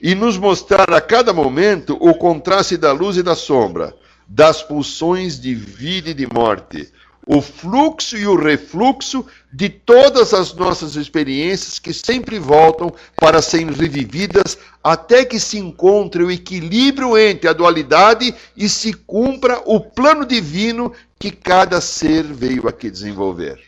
e 0.00 0.14
nos 0.14 0.36
mostrar 0.36 0.92
a 0.92 1.00
cada 1.00 1.32
momento 1.32 1.96
o 2.00 2.14
contraste 2.14 2.76
da 2.76 2.92
luz 2.92 3.16
e 3.16 3.22
da 3.22 3.34
sombra, 3.34 3.94
das 4.26 4.62
pulsões 4.62 5.40
de 5.40 5.54
vida 5.54 6.10
e 6.10 6.14
de 6.14 6.26
morte, 6.26 6.90
o 7.26 7.40
fluxo 7.40 8.16
e 8.16 8.26
o 8.26 8.36
refluxo 8.36 9.24
de 9.52 9.68
todas 9.68 10.34
as 10.34 10.52
nossas 10.54 10.94
experiências 10.94 11.78
que 11.78 11.92
sempre 11.92 12.38
voltam 12.38 12.92
para 13.16 13.40
serem 13.40 13.72
revividas 13.72 14.58
até 14.82 15.24
que 15.24 15.40
se 15.40 15.58
encontre 15.58 16.22
o 16.22 16.30
equilíbrio 16.30 17.16
entre 17.16 17.48
a 17.48 17.54
dualidade 17.54 18.34
e 18.56 18.68
se 18.68 18.92
cumpra 18.92 19.62
o 19.64 19.80
plano 19.80 20.26
divino 20.26 20.92
que 21.18 21.30
cada 21.30 21.80
ser 21.80 22.24
veio 22.24 22.68
aqui 22.68 22.90
desenvolver. 22.90 23.58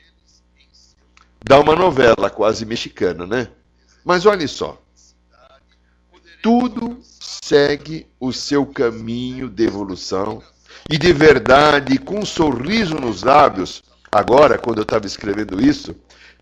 Dá 1.42 1.58
uma 1.58 1.74
novela 1.74 2.28
quase 2.28 2.66
mexicana, 2.66 3.26
né? 3.26 3.48
Mas 4.04 4.26
olhe 4.26 4.46
só. 4.46 4.82
Tudo 6.46 6.98
segue 7.02 8.06
o 8.20 8.32
seu 8.32 8.64
caminho 8.64 9.48
de 9.48 9.64
evolução. 9.64 10.40
E 10.88 10.96
de 10.96 11.12
verdade, 11.12 11.98
com 11.98 12.20
um 12.20 12.24
sorriso 12.24 12.94
nos 12.94 13.24
lábios, 13.24 13.82
agora, 14.12 14.56
quando 14.56 14.78
eu 14.78 14.82
estava 14.84 15.06
escrevendo 15.06 15.60
isso, 15.60 15.96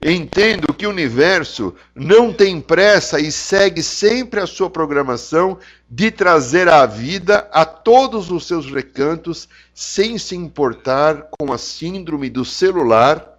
entendo 0.05 0.75
que 0.75 0.87
o 0.87 0.91
universo 0.91 1.75
não 1.95 2.35
tem 2.35 2.61
pressa 2.61 3.19
e 3.19 3.33
segue 3.33 3.83
sempre 3.83 4.41
a 4.41 4.47
sua 4.47 4.69
programação 4.69 5.59
de 5.89 6.11
trazer 6.11 6.69
a 6.69 6.85
vida 6.85 7.49
a 7.51 7.65
todos 7.65 8.31
os 8.31 8.47
seus 8.47 8.71
recantos, 8.71 9.49
sem 9.73 10.19
se 10.19 10.37
importar 10.37 11.29
com 11.31 11.51
a 11.51 11.57
síndrome 11.57 12.29
do 12.29 12.45
celular 12.45 13.34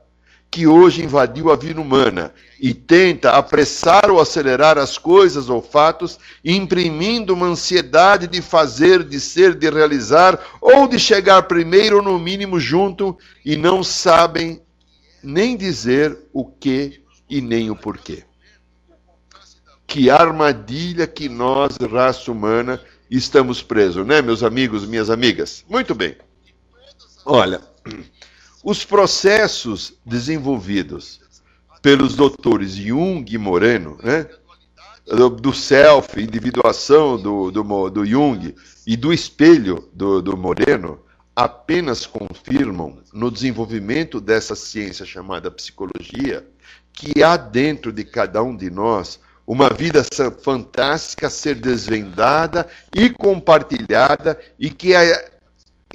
que 0.55 0.65
hoje 0.65 1.03
invadiu 1.03 1.51
a 1.51 1.55
vida 1.57 1.81
humana 1.81 2.33
e 2.57 2.73
tenta 2.73 3.31
apressar 3.31 4.09
ou 4.09 4.21
acelerar 4.21 4.77
as 4.77 4.97
coisas 4.97 5.49
ou 5.49 5.61
fatos, 5.61 6.17
imprimindo 6.45 7.33
uma 7.33 7.47
ansiedade 7.47 8.25
de 8.25 8.41
fazer, 8.41 9.03
de 9.03 9.19
ser, 9.19 9.53
de 9.53 9.69
realizar 9.69 10.39
ou 10.61 10.87
de 10.87 10.97
chegar 10.97 11.41
primeiro 11.41 11.97
ou 11.97 12.01
no 12.01 12.17
mínimo 12.17 12.57
junto 12.57 13.17
e 13.43 13.57
não 13.57 13.83
sabem 13.83 14.61
nem 15.21 15.57
dizer 15.57 16.17
o 16.31 16.45
que 16.45 17.01
e 17.29 17.41
nem 17.41 17.69
o 17.69 17.75
porquê. 17.75 18.23
Que 19.85 20.09
armadilha 20.09 21.05
que 21.05 21.27
nós, 21.27 21.75
raça 21.91 22.31
humana, 22.31 22.81
estamos 23.11 23.61
presos, 23.61 24.07
né, 24.07 24.21
meus 24.21 24.41
amigos, 24.41 24.85
minhas 24.85 25.09
amigas? 25.09 25.65
Muito 25.67 25.93
bem. 25.93 26.15
Olha, 27.25 27.59
os 28.65 28.83
processos 28.83 29.93
desenvolvidos 30.03 31.21
pelos 31.83 32.15
doutores 32.15 32.71
Jung 32.71 33.23
e 33.31 33.37
Moreno, 33.37 33.95
né? 34.03 34.27
do 35.39 35.53
self, 35.53 36.19
individuação 36.19 37.15
do, 37.15 37.51
do, 37.51 37.89
do 37.91 38.03
Jung 38.03 38.55
e 38.87 38.97
do 38.97 39.13
espelho 39.13 39.87
do, 39.93 40.19
do 40.19 40.35
Moreno, 40.35 40.99
apenas 41.35 42.07
confirmam 42.07 42.97
no 43.13 43.29
desenvolvimento 43.29 44.19
dessa 44.19 44.55
ciência 44.55 45.05
chamada 45.05 45.51
psicologia 45.51 46.43
que 46.91 47.21
há 47.21 47.37
dentro 47.37 47.93
de 47.93 48.03
cada 48.03 48.41
um 48.41 48.57
de 48.57 48.71
nós 48.71 49.19
uma 49.45 49.69
vida 49.69 50.03
fantástica 50.41 51.27
a 51.27 51.29
ser 51.29 51.53
desvendada 51.53 52.67
e 52.95 53.11
compartilhada 53.11 54.39
e 54.57 54.71
que 54.71 54.95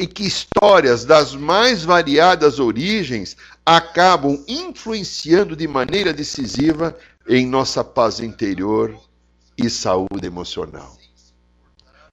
e 0.00 0.07
que 0.07 0.26
histórias 0.26 1.04
das 1.04 1.35
mais 1.35 1.85
variadas 1.85 2.59
origens 2.59 3.37
acabam 3.66 4.42
influenciando 4.49 5.54
de 5.54 5.69
maneira 5.69 6.11
decisiva 6.11 6.97
em 7.28 7.47
nossa 7.47 7.85
paz 7.85 8.19
interior 8.19 8.99
e 9.59 9.69
saúde 9.69 10.26
emocional. 10.26 10.97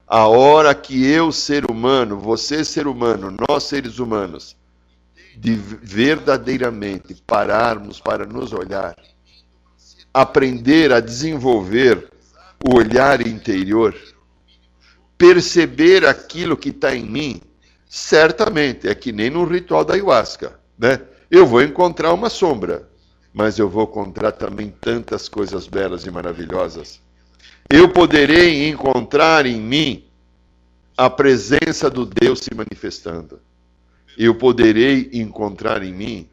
A 0.06 0.28
hora 0.28 0.76
que 0.76 1.10
eu, 1.10 1.32
ser 1.32 1.72
humano, 1.72 2.20
você, 2.20 2.66
ser 2.66 2.88
humano, 2.88 3.34
nós, 3.48 3.64
seres 3.64 4.00
humanos, 4.00 4.58
de 5.38 5.56
verdadeiramente 5.56 7.16
pararmos 7.26 8.02
para 8.02 8.26
nos 8.26 8.52
olhar, 8.52 8.98
aprender 10.14 10.92
a 10.92 11.00
desenvolver 11.00 12.10
o 12.68 12.76
olhar 12.76 13.26
interior, 13.26 13.96
perceber 15.18 16.06
aquilo 16.06 16.58
que 16.58 16.68
está 16.68 16.94
em 16.94 17.06
mim 17.06 17.47
Certamente, 17.88 18.88
é 18.88 18.94
que 18.94 19.12
nem 19.12 19.30
no 19.30 19.46
ritual 19.46 19.86
da 19.86 19.94
ayahuasca, 19.94 20.60
né? 20.78 21.02
Eu 21.32 21.46
vou 21.46 21.62
encontrar 21.62 22.14
uma 22.14 22.30
sombra, 22.30 22.88
mas 23.34 23.58
eu 23.60 23.70
vou 23.70 23.84
encontrar 23.84 24.32
também 24.34 24.74
tantas 24.82 25.30
coisas 25.30 25.68
belas 25.68 26.06
e 26.06 26.12
maravilhosas. 26.12 27.02
Eu 27.70 27.90
poderei 27.90 28.70
encontrar 28.70 29.46
em 29.46 29.60
mim 29.60 30.06
a 30.98 31.10
presença 31.10 31.90
do 31.90 32.06
Deus 32.06 32.40
se 32.40 32.54
manifestando. 32.56 33.40
Eu 34.18 34.36
poderei 34.36 35.10
encontrar 35.14 35.84
em 35.84 35.94
mim 35.94 36.30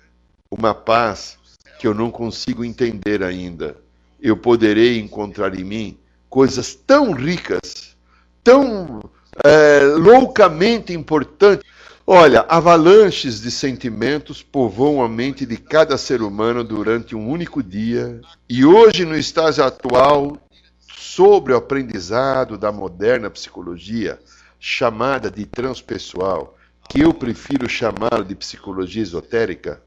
uma 0.50 0.75
paz 0.75 1.37
que 1.78 1.87
eu 1.87 1.92
não 1.92 2.11
consigo 2.11 2.64
entender 2.64 3.23
ainda. 3.23 3.76
Eu 4.20 4.37
poderei 4.37 4.99
encontrar 4.99 5.58
em 5.58 5.64
mim 5.64 5.99
coisas 6.30 6.75
tão 6.75 7.12
ricas, 7.12 7.94
tão 8.42 9.02
é, 9.42 9.80
loucamente 9.80 10.92
importantes. 10.92 11.64
Olha, 12.06 12.44
avalanches 12.48 13.40
de 13.40 13.50
sentimentos 13.50 14.42
povoam 14.42 15.02
a 15.02 15.08
mente 15.08 15.46
de 15.46 15.56
cada 15.56 15.96
ser 15.96 16.20
humano 16.20 16.62
durante 16.62 17.16
um 17.16 17.28
único 17.28 17.62
dia, 17.62 18.20
e 18.48 18.64
hoje, 18.64 19.06
no 19.06 19.16
estágio 19.16 19.64
atual, 19.64 20.36
sobre 20.78 21.54
o 21.54 21.56
aprendizado 21.56 22.58
da 22.58 22.70
moderna 22.70 23.30
psicologia, 23.30 24.18
chamada 24.60 25.30
de 25.30 25.46
transpessoal, 25.46 26.56
que 26.88 27.00
eu 27.00 27.14
prefiro 27.14 27.68
chamar 27.68 28.22
de 28.22 28.34
psicologia 28.34 29.02
esotérica, 29.02 29.80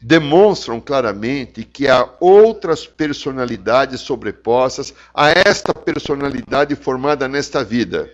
demonstram 0.00 0.80
claramente 0.80 1.64
que 1.64 1.88
há 1.88 2.08
outras 2.20 2.86
personalidades 2.86 4.00
sobrepostas 4.00 4.94
a 5.12 5.30
esta 5.30 5.74
personalidade 5.74 6.76
formada 6.76 7.26
nesta 7.26 7.64
vida. 7.64 8.08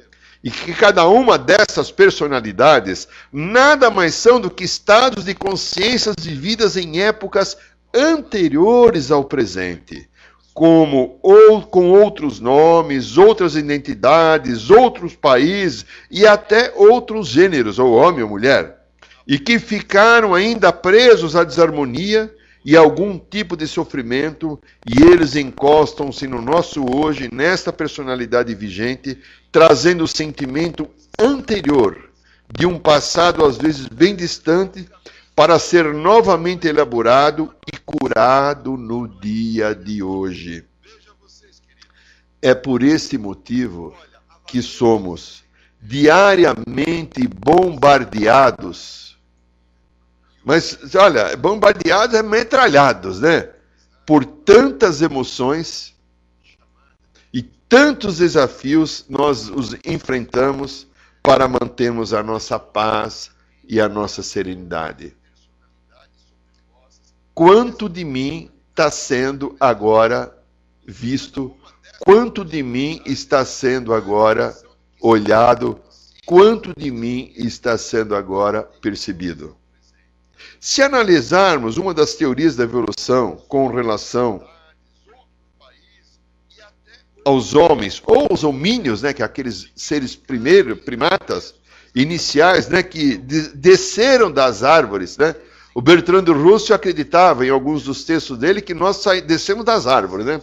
E 0.44 0.50
que 0.50 0.74
cada 0.74 1.08
uma 1.08 1.38
dessas 1.38 1.90
personalidades 1.90 3.08
nada 3.32 3.90
mais 3.90 4.14
são 4.14 4.38
do 4.38 4.50
que 4.50 4.62
estados 4.62 5.24
de 5.24 5.34
consciências 5.34 6.14
vividas 6.20 6.76
em 6.76 7.00
épocas 7.00 7.56
anteriores 7.94 9.10
ao 9.10 9.24
presente, 9.24 10.06
como 10.52 11.18
ou 11.22 11.62
com 11.62 11.90
outros 11.90 12.40
nomes, 12.40 13.16
outras 13.16 13.56
identidades, 13.56 14.68
outros 14.68 15.16
países 15.16 15.86
e 16.10 16.26
até 16.26 16.72
outros 16.76 17.28
gêneros, 17.28 17.78
ou 17.78 17.94
homem 17.94 18.22
ou 18.22 18.28
mulher 18.28 18.84
e 19.26 19.38
que 19.38 19.58
ficaram 19.58 20.34
ainda 20.34 20.72
presos 20.72 21.34
à 21.34 21.44
desarmonia 21.44 22.32
e 22.64 22.76
algum 22.76 23.18
tipo 23.18 23.56
de 23.56 23.66
sofrimento, 23.66 24.59
e 24.88 25.02
eles 25.02 25.37
encostam-se 25.37 26.26
no 26.26 26.40
nosso 26.40 26.85
hoje, 26.97 27.28
nesta 27.30 27.73
personalidade 27.73 28.54
vigente, 28.54 29.18
trazendo 29.52 30.04
o 30.04 30.09
sentimento 30.09 30.88
anterior 31.18 32.11
de 32.56 32.66
um 32.66 32.78
passado 32.78 33.44
às 33.44 33.59
vezes 33.59 33.87
bem 33.87 34.16
distante, 34.16 34.88
para 35.35 35.59
ser 35.59 35.92
novamente 35.92 36.68
elaborado 36.68 37.52
e 37.66 37.76
curado 37.76 38.76
no 38.76 39.09
dia 39.09 39.75
de 39.75 40.00
hoje. 40.02 40.64
É 42.40 42.54
por 42.54 42.83
esse 42.83 43.18
motivo 43.18 43.92
que 44.47 44.62
somos 44.62 45.42
diariamente 45.83 47.26
bombardeados 47.26 49.13
mas, 50.44 50.78
olha, 50.94 51.34
bombardeados 51.36 52.14
é 52.14 52.22
metralhados, 52.22 53.20
né? 53.20 53.50
Por 54.04 54.24
tantas 54.24 55.00
emoções 55.00 55.94
e 57.32 57.42
tantos 57.42 58.18
desafios 58.18 59.06
nós 59.08 59.48
os 59.48 59.74
enfrentamos 59.86 60.86
para 61.22 61.48
mantermos 61.48 62.12
a 62.12 62.22
nossa 62.22 62.58
paz 62.58 63.30
e 63.66 63.80
a 63.80 63.88
nossa 63.88 64.22
serenidade. 64.22 65.16
Quanto 67.32 67.88
de 67.88 68.04
mim 68.04 68.50
está 68.70 68.90
sendo 68.90 69.57
agora 69.59 70.37
visto? 70.87 71.57
Quanto 72.00 72.44
de 72.44 72.62
mim 72.62 73.00
está 73.07 73.46
sendo 73.46 73.94
agora 73.94 74.54
olhado? 75.00 75.80
Quanto 76.26 76.74
de 76.76 76.90
mim 76.90 77.33
está 77.35 77.78
sendo 77.78 78.14
agora 78.14 78.62
percebido? 78.83 79.57
Se 80.66 80.81
analisarmos 80.81 81.77
uma 81.77 81.92
das 81.92 82.14
teorias 82.14 82.57
da 82.57 82.64
evolução 82.64 83.37
com 83.48 83.66
relação 83.68 84.42
aos 87.22 87.55
homens 87.55 88.03
ou 88.07 88.29
aos 88.31 88.44
homínios, 88.44 89.03
né, 89.03 89.12
que 89.12 89.20
é 89.20 89.27
aqueles 89.27 89.70
seres 89.77 90.16
primeiros, 90.16 90.81
primatas 90.81 91.55
iniciais, 91.94 92.66
né, 92.66 92.83
que 92.83 93.18
desceram 93.18 94.33
das 94.33 94.62
árvores, 94.62 95.18
né? 95.18 95.37
O 95.74 95.83
Bertrand 95.83 96.33
Russell 96.33 96.74
acreditava 96.74 97.44
em 97.44 97.50
alguns 97.50 97.85
dos 97.85 98.03
textos 98.03 98.38
dele 98.38 98.62
que 98.62 98.72
nós 98.72 99.05
descemos 99.27 99.66
das 99.66 99.87
árvores, 99.87 100.24
né? 100.24 100.40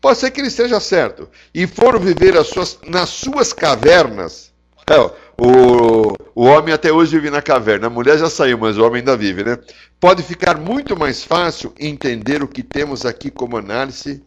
Pode 0.00 0.18
ser 0.18 0.32
que 0.32 0.40
ele 0.40 0.48
esteja 0.48 0.80
certo. 0.80 1.28
E 1.54 1.68
foram 1.68 2.00
viver 2.00 2.44
suas, 2.44 2.76
nas 2.88 3.10
suas 3.10 3.52
cavernas. 3.52 4.49
É, 4.88 4.98
o, 5.38 6.14
o 6.34 6.44
homem 6.44 6.74
até 6.74 6.92
hoje 6.92 7.16
vive 7.16 7.30
na 7.30 7.40
caverna, 7.40 7.86
a 7.86 7.90
mulher 7.90 8.18
já 8.18 8.28
saiu, 8.28 8.58
mas 8.58 8.76
o 8.76 8.84
homem 8.84 8.98
ainda 8.98 9.16
vive, 9.16 9.44
né? 9.44 9.58
Pode 9.98 10.22
ficar 10.22 10.58
muito 10.58 10.96
mais 10.98 11.22
fácil 11.22 11.72
entender 11.78 12.42
o 12.42 12.48
que 12.48 12.62
temos 12.62 13.06
aqui 13.06 13.30
como 13.30 13.56
análise, 13.56 14.22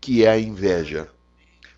que 0.00 0.24
é 0.24 0.30
a 0.30 0.38
inveja. 0.38 1.08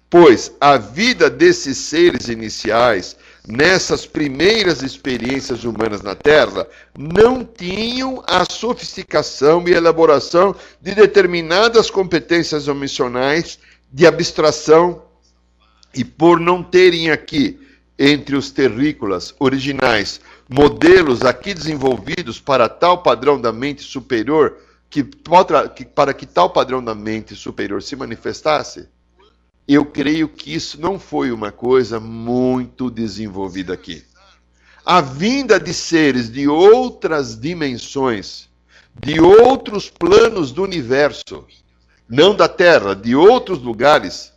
Pois 0.08 0.52
a 0.60 0.76
vida 0.76 1.30
desses 1.30 1.78
seres 1.78 2.28
iniciais, 2.28 3.16
nessas 3.48 4.04
primeiras 4.04 4.82
experiências 4.82 5.64
humanas 5.64 6.02
na 6.02 6.14
Terra, 6.14 6.66
não 6.96 7.44
tinham 7.44 8.22
a 8.26 8.44
sofisticação 8.44 9.66
e 9.66 9.72
elaboração 9.72 10.54
de 10.80 10.94
determinadas 10.94 11.90
competências 11.90 12.68
emocionais 12.68 13.58
de 13.90 14.06
abstração, 14.06 15.02
e 15.94 16.04
por 16.04 16.40
não 16.40 16.62
terem 16.62 17.10
aqui 17.10 17.58
entre 17.98 18.36
os 18.36 18.50
terrícolas 18.50 19.34
originais, 19.38 20.20
modelos 20.48 21.22
aqui 21.22 21.54
desenvolvidos 21.54 22.40
para 22.40 22.68
tal 22.68 23.02
padrão 23.02 23.40
da 23.40 23.52
mente 23.52 23.82
superior, 23.82 24.56
que, 24.90 25.02
para 25.02 26.12
que 26.12 26.26
tal 26.26 26.50
padrão 26.50 26.82
da 26.82 26.94
mente 26.94 27.34
superior 27.34 27.82
se 27.82 27.96
manifestasse, 27.96 28.88
eu 29.66 29.86
creio 29.86 30.28
que 30.28 30.52
isso 30.52 30.80
não 30.80 30.98
foi 30.98 31.30
uma 31.30 31.52
coisa 31.52 32.00
muito 32.00 32.90
desenvolvida 32.90 33.72
aqui. 33.72 34.04
A 34.84 35.00
vinda 35.00 35.60
de 35.60 35.72
seres 35.72 36.30
de 36.30 36.48
outras 36.48 37.38
dimensões, 37.38 38.48
de 39.00 39.20
outros 39.20 39.88
planos 39.88 40.50
do 40.50 40.62
universo, 40.62 41.46
não 42.08 42.34
da 42.34 42.48
Terra, 42.48 42.94
de 42.94 43.14
outros 43.14 43.60
lugares, 43.60 44.31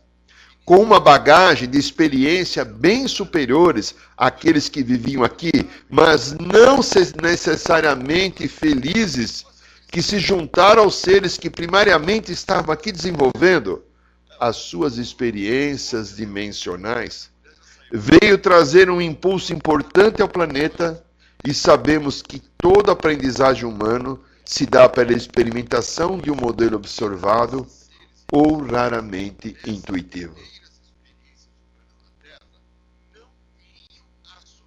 com 0.66 0.82
uma 0.82 0.98
bagagem 0.98 1.70
de 1.70 1.78
experiência 1.78 2.64
bem 2.64 3.06
superiores 3.06 3.94
àqueles 4.16 4.68
que 4.68 4.82
viviam 4.82 5.22
aqui, 5.22 5.52
mas 5.88 6.32
não 6.32 6.80
necessariamente 7.22 8.48
felizes, 8.48 9.46
que 9.86 10.02
se 10.02 10.18
juntaram 10.18 10.82
aos 10.82 10.96
seres 10.96 11.38
que 11.38 11.48
primariamente 11.48 12.32
estavam 12.32 12.72
aqui 12.72 12.90
desenvolvendo 12.90 13.84
as 14.40 14.56
suas 14.56 14.98
experiências 14.98 16.16
dimensionais, 16.16 17.30
veio 17.92 18.36
trazer 18.36 18.90
um 18.90 19.00
impulso 19.00 19.52
importante 19.52 20.20
ao 20.20 20.28
planeta 20.28 21.00
e 21.46 21.54
sabemos 21.54 22.20
que 22.20 22.42
toda 22.58 22.90
aprendizagem 22.90 23.64
humana 23.64 24.18
se 24.44 24.66
dá 24.66 24.88
pela 24.88 25.12
experimentação 25.12 26.18
de 26.18 26.28
um 26.28 26.34
modelo 26.34 26.74
observado 26.74 27.64
ou 28.32 28.62
raramente 28.64 29.56
intuitivo. 29.66 30.34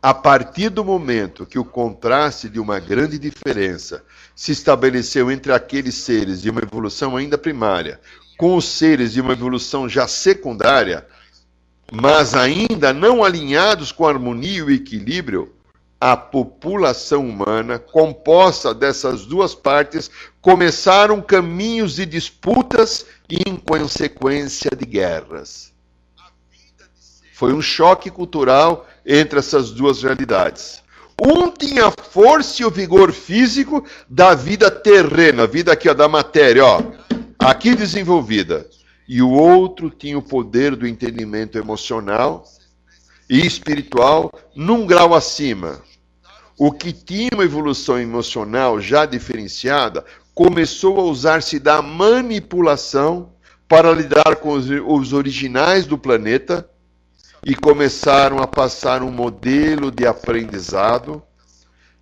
A 0.01 0.13
partir 0.13 0.69
do 0.69 0.85
momento 0.85 1.45
que 1.45 1.59
o 1.59 1.65
contraste 1.65 2.47
de 2.47 2.59
uma 2.59 2.79
grande 2.79 3.19
diferença 3.19 4.03
se 4.33 4.53
estabeleceu 4.53 5.29
entre 5.29 5.51
aqueles 5.51 5.95
seres 5.95 6.41
de 6.41 6.49
uma 6.49 6.61
evolução 6.61 7.17
ainda 7.17 7.37
primária 7.37 7.99
com 8.39 8.55
os 8.55 8.63
seres 8.63 9.11
de 9.11 9.19
uma 9.19 9.33
evolução 9.33 9.89
já 9.89 10.07
secundária, 10.07 11.05
mas 11.91 12.33
ainda 12.33 12.93
não 12.93 13.21
alinhados 13.21 13.91
com 13.91 14.07
harmonia 14.07 14.63
e 14.69 14.75
equilíbrio, 14.75 15.53
a 15.99 16.15
população 16.15 17.27
humana, 17.27 17.77
composta 17.77 18.73
dessas 18.73 19.25
duas 19.25 19.53
partes, 19.53 20.09
começaram 20.41 21.21
caminhos 21.21 21.95
de 21.95 22.05
disputas 22.05 23.05
e, 23.29 23.37
em 23.47 23.55
consequência, 23.55 24.71
de 24.75 24.85
guerras. 24.85 25.71
Foi 27.33 27.53
um 27.53 27.61
choque 27.61 28.09
cultural 28.09 28.87
entre 29.05 29.39
essas 29.39 29.71
duas 29.71 30.03
realidades. 30.03 30.83
Um 31.21 31.49
tinha 31.51 31.87
a 31.87 31.91
força 31.91 32.61
e 32.61 32.65
o 32.65 32.71
vigor 32.71 33.11
físico 33.11 33.85
da 34.09 34.33
vida 34.33 34.71
terrena, 34.71 35.43
a 35.43 35.47
vida 35.47 35.73
aqui 35.73 35.89
ó, 35.89 35.93
da 35.93 36.07
matéria, 36.07 36.65
ó, 36.65 36.81
aqui 37.37 37.75
desenvolvida. 37.75 38.65
E 39.07 39.21
o 39.21 39.29
outro 39.29 39.89
tinha 39.89 40.17
o 40.17 40.21
poder 40.21 40.75
do 40.75 40.87
entendimento 40.87 41.57
emocional 41.57 42.45
e 43.29 43.45
espiritual 43.45 44.31
num 44.55 44.85
grau 44.85 45.13
acima. 45.13 45.81
o 46.59 46.73
que 46.73 46.91
tinha 46.91 47.29
uma 47.33 47.45
evolução 47.45 47.97
emocional 47.97 48.81
já 48.81 49.05
diferenciada, 49.05 50.03
começou 50.39 50.97
a 51.01 51.03
usar-se 51.03 51.59
da 51.59 51.81
manipulação 51.81 53.33
para 53.67 53.91
lidar 53.91 54.37
com 54.37 54.51
os, 54.51 54.67
os 54.87 55.11
originais 55.11 55.85
do 55.85 55.97
planeta 55.97 56.65
e 57.45 57.53
começaram 57.53 58.39
a 58.39 58.47
passar 58.47 59.03
um 59.03 59.11
modelo 59.11 59.91
de 59.91 60.07
aprendizado 60.07 61.21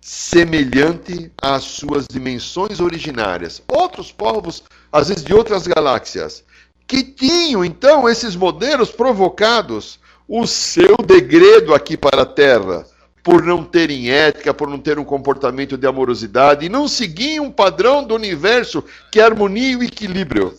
semelhante 0.00 1.32
às 1.42 1.64
suas 1.64 2.06
dimensões 2.06 2.78
originárias. 2.78 3.60
Outros 3.66 4.12
povos, 4.12 4.62
às 4.92 5.08
vezes 5.08 5.24
de 5.24 5.34
outras 5.34 5.66
galáxias, 5.66 6.44
que 6.86 7.02
tinham 7.02 7.64
então 7.64 8.08
esses 8.08 8.36
modelos 8.36 8.92
provocados 8.92 9.98
o 10.28 10.46
seu 10.46 10.96
degredo 11.04 11.74
aqui 11.74 11.96
para 11.96 12.22
a 12.22 12.26
Terra 12.26 12.86
por 13.28 13.44
não 13.44 13.62
terem 13.62 14.10
ética, 14.10 14.54
por 14.54 14.70
não 14.70 14.78
ter 14.78 14.98
um 14.98 15.04
comportamento 15.04 15.76
de 15.76 15.86
amorosidade 15.86 16.64
e 16.64 16.70
não 16.70 16.88
seguir 16.88 17.38
um 17.40 17.50
padrão 17.50 18.02
do 18.02 18.14
universo 18.14 18.82
que 19.12 19.20
é 19.20 19.22
harmonia 19.22 19.76
e 19.76 19.84
equilíbrio. 19.84 20.58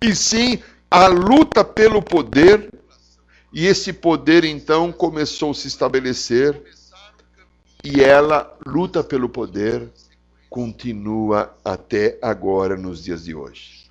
E 0.00 0.14
sim 0.14 0.62
a 0.88 1.08
luta 1.08 1.64
pelo 1.64 2.00
poder, 2.00 2.72
e 3.52 3.66
esse 3.66 3.92
poder 3.92 4.44
então 4.44 4.92
começou 4.92 5.50
a 5.50 5.54
se 5.54 5.66
estabelecer, 5.66 6.62
e 7.82 8.00
ela 8.00 8.56
luta 8.64 9.02
pelo 9.02 9.28
poder, 9.28 9.90
continua 10.48 11.52
até 11.64 12.16
agora 12.22 12.76
nos 12.76 13.02
dias 13.02 13.24
de 13.24 13.34
hoje. 13.34 13.90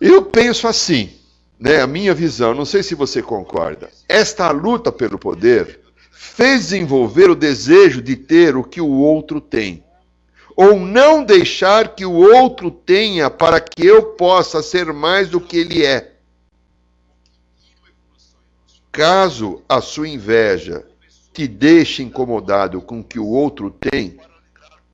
Eu 0.00 0.24
penso 0.24 0.66
assim, 0.66 1.16
né, 1.58 1.80
a 1.80 1.86
minha 1.86 2.14
visão, 2.14 2.54
não 2.54 2.64
sei 2.64 2.82
se 2.82 2.94
você 2.94 3.20
concorda. 3.20 3.90
Esta 4.08 4.50
luta 4.50 4.92
pelo 4.92 5.18
poder 5.18 5.80
fez 6.10 6.68
desenvolver 6.68 7.30
o 7.30 7.34
desejo 7.34 8.00
de 8.00 8.14
ter 8.14 8.56
o 8.56 8.62
que 8.62 8.80
o 8.80 8.90
outro 8.90 9.40
tem, 9.40 9.82
ou 10.54 10.78
não 10.78 11.24
deixar 11.24 11.94
que 11.94 12.04
o 12.04 12.12
outro 12.12 12.70
tenha 12.70 13.28
para 13.28 13.60
que 13.60 13.84
eu 13.84 14.14
possa 14.14 14.62
ser 14.62 14.92
mais 14.92 15.28
do 15.28 15.40
que 15.40 15.56
ele 15.56 15.84
é. 15.84 16.14
Caso 18.92 19.62
a 19.68 19.80
sua 19.80 20.08
inveja 20.08 20.84
te 21.32 21.46
deixe 21.46 22.02
incomodado 22.02 22.80
com 22.80 23.00
o 23.00 23.04
que 23.04 23.18
o 23.18 23.26
outro 23.26 23.70
tem, 23.70 24.18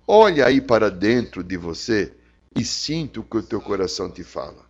olhe 0.06 0.42
aí 0.42 0.60
para 0.60 0.90
dentro 0.90 1.42
de 1.42 1.56
você 1.56 2.12
e 2.54 2.64
sinta 2.64 3.20
o 3.20 3.24
que 3.24 3.38
o 3.38 3.42
teu 3.42 3.60
coração 3.60 4.10
te 4.10 4.22
fala. 4.22 4.63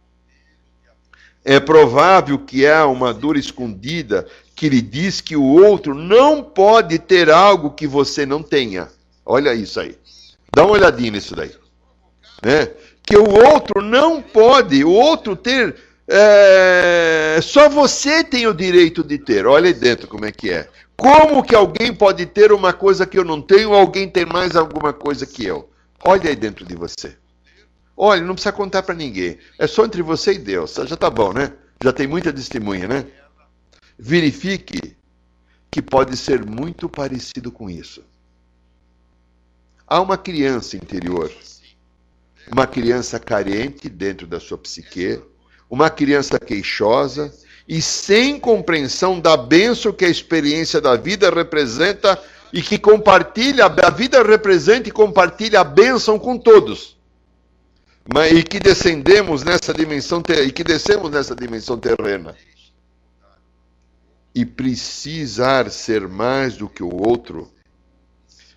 É 1.44 1.60
provável 1.60 2.38
que 2.38 2.66
há 2.66 2.86
uma 2.86 3.12
dor 3.12 3.36
escondida 3.36 4.26
que 4.54 4.68
lhe 4.68 4.80
diz 4.80 5.20
que 5.20 5.36
o 5.36 5.44
outro 5.44 5.94
não 5.94 6.42
pode 6.42 6.98
ter 6.98 7.28
algo 7.30 7.70
que 7.70 7.86
você 7.86 8.24
não 8.24 8.42
tenha. 8.42 8.88
Olha 9.26 9.54
isso 9.54 9.80
aí. 9.80 9.98
Dá 10.54 10.62
uma 10.64 10.72
olhadinha 10.72 11.10
nisso 11.10 11.34
daí. 11.34 11.50
Né? 12.42 12.70
Que 13.02 13.16
o 13.16 13.28
outro 13.28 13.82
não 13.82 14.22
pode, 14.22 14.84
o 14.84 14.90
outro 14.90 15.36
ter. 15.36 15.76
É, 16.06 17.38
só 17.42 17.68
você 17.68 18.22
tem 18.22 18.46
o 18.46 18.54
direito 18.54 19.02
de 19.02 19.18
ter. 19.18 19.46
Olha 19.46 19.66
aí 19.66 19.74
dentro 19.74 20.06
como 20.06 20.24
é 20.24 20.32
que 20.32 20.50
é. 20.50 20.68
Como 20.96 21.42
que 21.42 21.54
alguém 21.54 21.92
pode 21.92 22.24
ter 22.24 22.52
uma 22.52 22.72
coisa 22.72 23.04
que 23.04 23.18
eu 23.18 23.24
não 23.24 23.42
tenho, 23.42 23.70
ou 23.70 23.76
alguém 23.76 24.08
tem 24.08 24.24
mais 24.24 24.54
alguma 24.54 24.92
coisa 24.92 25.26
que 25.26 25.44
eu? 25.44 25.68
Olha 26.04 26.30
aí 26.30 26.36
dentro 26.36 26.64
de 26.64 26.76
você. 26.76 27.16
Olha, 27.96 28.20
não 28.22 28.34
precisa 28.34 28.52
contar 28.52 28.82
para 28.82 28.94
ninguém. 28.94 29.38
É 29.58 29.66
só 29.66 29.84
entre 29.84 30.02
você 30.02 30.32
e 30.32 30.38
Deus. 30.38 30.74
Já 30.74 30.96
tá 30.96 31.08
bom, 31.08 31.32
né? 31.32 31.52
Já 31.82 31.92
tem 31.92 32.06
muita 32.06 32.32
testemunha, 32.32 32.88
né? 32.88 33.06
Verifique 33.98 34.96
que 35.70 35.80
pode 35.80 36.16
ser 36.16 36.44
muito 36.44 36.88
parecido 36.88 37.52
com 37.52 37.70
isso. 37.70 38.02
Há 39.86 40.00
uma 40.00 40.16
criança 40.16 40.76
interior, 40.76 41.30
uma 42.50 42.66
criança 42.66 43.18
carente 43.20 43.88
dentro 43.88 44.26
da 44.26 44.40
sua 44.40 44.58
psique, 44.58 45.20
uma 45.68 45.90
criança 45.90 46.38
queixosa 46.38 47.32
e 47.68 47.80
sem 47.80 48.40
compreensão 48.40 49.20
da 49.20 49.36
bênção 49.36 49.92
que 49.92 50.04
a 50.04 50.08
experiência 50.08 50.80
da 50.80 50.96
vida 50.96 51.30
representa 51.30 52.20
e 52.52 52.62
que 52.62 52.78
compartilha, 52.78 53.66
a 53.66 53.90
vida 53.90 54.22
representa 54.22 54.88
e 54.88 54.92
compartilha 54.92 55.60
a 55.60 55.64
bênção 55.64 56.18
com 56.18 56.38
todos 56.38 56.94
mas, 58.12 58.32
e 58.32 58.42
que 58.42 58.60
descendemos 58.60 59.42
nessa 59.42 59.72
dimensão 59.72 60.22
e 60.28 60.52
que 60.52 60.62
descemos 60.62 61.10
nessa 61.10 61.34
dimensão 61.34 61.78
terrena. 61.78 62.34
E 64.34 64.44
precisar 64.44 65.70
ser 65.70 66.06
mais 66.08 66.56
do 66.56 66.68
que 66.68 66.82
o 66.82 66.94
outro. 66.94 67.50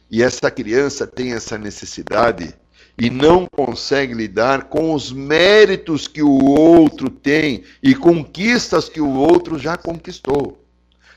E 0.09 0.23
essa 0.23 0.49
criança 0.49 1.05
tem 1.05 1.33
essa 1.33 1.57
necessidade 1.57 2.53
e 2.97 3.09
não 3.09 3.45
consegue 3.45 4.13
lidar 4.13 4.65
com 4.65 4.93
os 4.93 5.11
méritos 5.11 6.07
que 6.07 6.23
o 6.23 6.45
outro 6.45 7.09
tem 7.09 7.63
e 7.81 7.93
conquistas 7.93 8.89
que 8.89 8.99
o 8.99 9.13
outro 9.13 9.59
já 9.59 9.77
conquistou. 9.77 10.65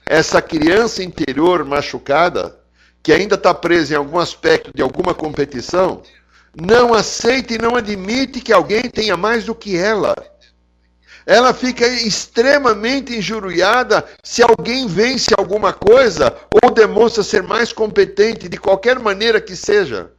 Essa 0.05 0.43
criança 0.43 1.03
interior 1.03 1.65
machucada, 1.65 2.59
que 3.03 3.13
ainda 3.13 3.37
está 3.37 3.55
presa 3.55 3.95
em 3.95 3.97
algum 3.97 4.19
aspecto 4.19 4.73
de 4.75 4.83
alguma 4.83 5.15
competição, 5.15 6.03
não 6.55 6.93
aceita 6.95 7.55
e 7.55 7.59
não 7.59 7.77
admite 7.77 8.41
que 8.41 8.53
alguém 8.53 8.83
tenha 8.83 9.17
mais 9.17 9.45
do 9.45 9.55
que 9.55 9.77
ela. 9.77 10.15
Ela 11.27 11.55
fica 11.55 11.87
extremamente 11.87 13.15
injuriada 13.15 14.05
se 14.23 14.43
alguém 14.43 14.87
vence 14.87 15.31
alguma 15.37 15.73
coisa 15.73 16.37
ou 16.63 16.71
demonstra 16.71 17.23
ser 17.23 17.43
mais 17.43 17.73
competente 17.73 18.49
de 18.49 18.57
qualquer 18.57 18.99
maneira 18.99 19.41
que 19.41 19.55
seja 19.55 20.11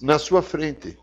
na 0.00 0.18
sua 0.18 0.42
frente. 0.42 0.98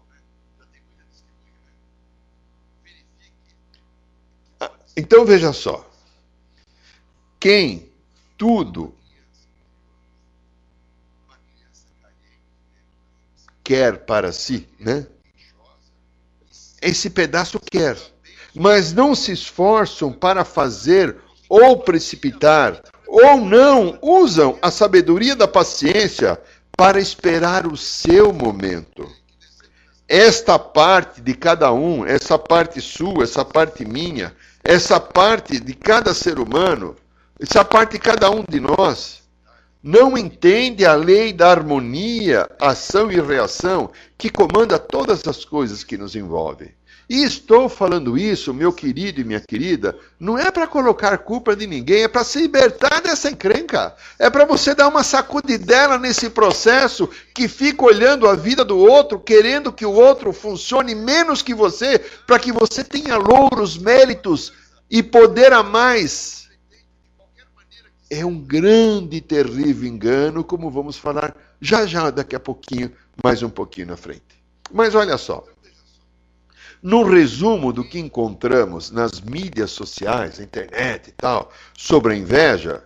Então 4.98 5.24
veja 5.24 5.54
só. 5.54 5.88
Quem 7.40 7.90
tudo 8.36 8.96
quer 13.68 13.98
para 14.06 14.32
si, 14.32 14.66
né? 14.80 15.06
Esse 16.82 17.10
pedaço 17.10 17.60
quer, 17.60 17.98
mas 18.56 18.94
não 18.94 19.14
se 19.14 19.34
esforçam 19.34 20.10
para 20.10 20.46
fazer 20.46 21.18
ou 21.50 21.78
precipitar, 21.78 22.82
ou 23.06 23.36
não 23.36 24.00
usam 24.02 24.58
a 24.62 24.72
sabedoria 24.72 25.36
da 25.36 25.50
paciência 25.50 26.40
para 26.78 26.98
esperar 26.98 27.68
o 27.68 27.76
seu 27.76 28.32
momento. 28.32 29.06
Esta 30.08 30.58
parte 30.58 31.20
de 31.20 31.34
cada 31.34 31.74
um, 31.74 32.06
essa 32.06 32.40
parte 32.40 32.80
sua, 32.80 33.26
essa 33.26 33.44
parte 33.44 33.84
minha, 33.84 34.34
essa 34.64 34.98
parte 34.98 35.60
de 35.60 35.74
cada 35.74 36.14
ser 36.14 36.40
humano, 36.40 36.96
essa 37.38 37.66
parte 37.66 37.94
de 37.94 38.00
cada 38.00 38.32
um 38.32 38.46
de 38.48 38.62
nós, 38.62 39.24
não 39.82 40.18
entende 40.18 40.86
a 40.86 40.94
lei 40.94 41.32
da 41.32 41.50
harmonia, 41.50 42.50
ação 42.60 43.12
e 43.12 43.20
reação 43.20 43.92
que 44.18 44.30
comanda 44.30 44.80
todas 44.80 45.28
as 45.28 45.46
coisas 45.46 45.84
que 45.84 45.98
nos 45.98 46.16
envolvem. 46.16 46.72
E 47.10 47.24
estou 47.24 47.70
falando 47.70 48.18
isso, 48.18 48.54
meu 48.54 48.74
querido 48.74 49.22
e 49.22 49.24
minha 49.24 49.40
querida, 49.40 49.98
não 50.20 50.38
é 50.38 50.52
para 50.52 50.68
colocar 50.68 51.18
culpa 51.20 51.56
de 51.56 51.66
ninguém, 51.66 52.04
é 52.04 52.08
para 52.08 52.26
se 52.26 52.42
libertar 52.42 53.02
dessa 53.02 53.30
encrenca. 53.30 53.96
É 54.20 54.30
para 54.30 54.44
você 54.44 54.76
dar 54.76 54.90
uma 54.90 55.04
sacudidela 55.04 55.98
nesse 55.98 56.30
processo 56.30 57.10
que 57.34 57.48
fica 57.48 57.86
olhando 57.86 58.28
a 58.28 58.36
vida 58.36 58.66
do 58.66 58.78
outro, 58.78 59.20
querendo 59.20 59.72
que 59.72 59.86
o 59.86 59.94
outro 59.94 60.34
funcione 60.34 60.94
menos 60.94 61.42
que 61.42 61.54
você, 61.54 61.98
para 62.26 62.40
que 62.40 62.52
você 62.52 62.84
tenha 62.84 63.16
louros, 63.16 63.78
méritos 63.78 64.52
e 64.92 65.02
poder 65.02 65.54
a 65.54 65.64
mais 65.64 66.47
é 68.10 68.26
um 68.26 68.40
grande 68.40 69.18
e 69.18 69.22
terrível 69.22 69.88
engano, 69.88 70.44
como 70.44 70.72
vamos 70.72 70.98
falar 70.98 71.36
já 71.60 71.86
já 71.86 72.10
daqui 72.10 72.36
a 72.36 72.40
pouquinho, 72.40 72.92
mais 73.24 73.42
um 73.44 73.50
pouquinho 73.50 73.88
na 73.88 73.98
frente. 73.98 74.24
Mas 74.72 74.96
olha 74.96 75.18
só. 75.18 75.44
No 76.82 77.04
resumo 77.04 77.74
do 77.74 77.84
que 77.84 78.00
encontramos 78.00 78.92
nas 78.92 79.20
mídias 79.20 79.72
sociais, 79.72 80.40
internet 80.40 81.10
e 81.10 81.12
tal, 81.12 81.52
sobre 81.76 82.14
a 82.14 82.16
inveja, 82.16 82.84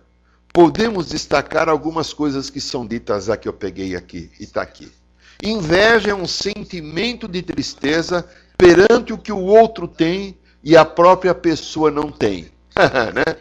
podemos 0.52 1.08
destacar 1.08 1.68
algumas 1.68 2.12
coisas 2.12 2.48
que 2.48 2.60
são 2.60 2.86
ditas 2.86 3.28
aqui, 3.28 3.48
eu 3.48 3.52
peguei 3.52 3.94
aqui 3.94 4.30
e 4.40 4.44
está 4.44 4.62
aqui. 4.62 4.90
Inveja 5.42 6.10
é 6.10 6.14
um 6.14 6.26
sentimento 6.26 7.28
de 7.28 7.42
tristeza 7.42 8.26
perante 8.56 9.12
o 9.12 9.18
que 9.18 9.32
o 9.32 9.40
outro 9.40 9.86
tem 9.86 10.38
e 10.64 10.76
a 10.76 10.84
própria 10.84 11.34
pessoa 11.34 11.90
não 11.90 12.10
tem. 12.10 12.50
né? 13.14 13.36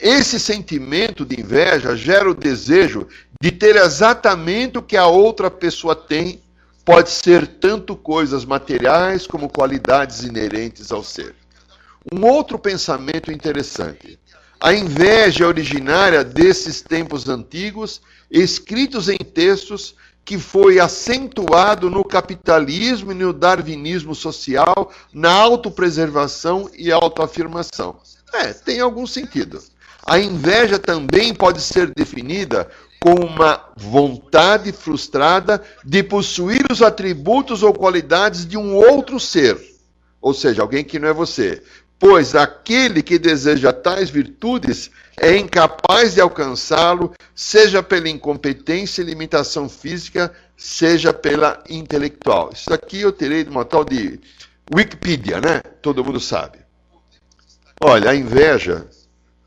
Esse 0.00 0.40
sentimento 0.40 1.26
de 1.26 1.38
inveja 1.38 1.94
gera 1.94 2.30
o 2.30 2.34
desejo 2.34 3.06
de 3.38 3.50
ter 3.50 3.76
exatamente 3.76 4.78
o 4.78 4.82
que 4.82 4.96
a 4.96 5.06
outra 5.06 5.50
pessoa 5.50 5.94
tem, 5.94 6.40
pode 6.86 7.10
ser 7.10 7.46
tanto 7.46 7.94
coisas 7.94 8.46
materiais 8.46 9.26
como 9.26 9.50
qualidades 9.50 10.22
inerentes 10.22 10.90
ao 10.90 11.04
ser. 11.04 11.34
Um 12.10 12.24
outro 12.24 12.58
pensamento 12.58 13.30
interessante. 13.30 14.18
A 14.58 14.72
inveja 14.72 15.44
é 15.44 15.46
originária 15.46 16.24
desses 16.24 16.80
tempos 16.80 17.28
antigos, 17.28 18.00
escritos 18.30 19.06
em 19.10 19.18
textos 19.18 19.94
que 20.24 20.38
foi 20.38 20.80
acentuado 20.80 21.90
no 21.90 22.04
capitalismo 22.04 23.12
e 23.12 23.14
no 23.14 23.34
darwinismo 23.34 24.14
social, 24.14 24.90
na 25.12 25.32
autopreservação 25.32 26.70
e 26.74 26.90
autoafirmação. 26.90 27.98
É, 28.32 28.52
tem 28.54 28.80
algum 28.80 29.06
sentido. 29.06 29.62
A 30.10 30.18
inveja 30.18 30.76
também 30.76 31.32
pode 31.32 31.60
ser 31.60 31.92
definida 31.94 32.68
como 32.98 33.24
uma 33.24 33.64
vontade 33.76 34.72
frustrada 34.72 35.62
de 35.84 36.02
possuir 36.02 36.64
os 36.68 36.82
atributos 36.82 37.62
ou 37.62 37.72
qualidades 37.72 38.44
de 38.44 38.56
um 38.56 38.74
outro 38.74 39.20
ser, 39.20 39.56
ou 40.20 40.34
seja, 40.34 40.62
alguém 40.62 40.82
que 40.82 40.98
não 40.98 41.06
é 41.06 41.12
você. 41.12 41.62
Pois 41.96 42.34
aquele 42.34 43.04
que 43.04 43.20
deseja 43.20 43.72
tais 43.72 44.10
virtudes 44.10 44.90
é 45.16 45.36
incapaz 45.36 46.14
de 46.14 46.20
alcançá-lo, 46.20 47.14
seja 47.32 47.80
pela 47.80 48.08
incompetência 48.08 49.02
e 49.02 49.04
limitação 49.04 49.68
física, 49.68 50.34
seja 50.56 51.12
pela 51.12 51.62
intelectual. 51.68 52.50
Isso 52.52 52.74
aqui 52.74 53.02
eu 53.02 53.12
tirei 53.12 53.44
de 53.44 53.50
uma 53.50 53.64
tal 53.64 53.84
de 53.84 54.18
Wikipedia, 54.74 55.40
né? 55.40 55.60
Todo 55.80 56.04
mundo 56.04 56.18
sabe. 56.18 56.58
Olha, 57.80 58.10
a 58.10 58.16
inveja 58.16 58.88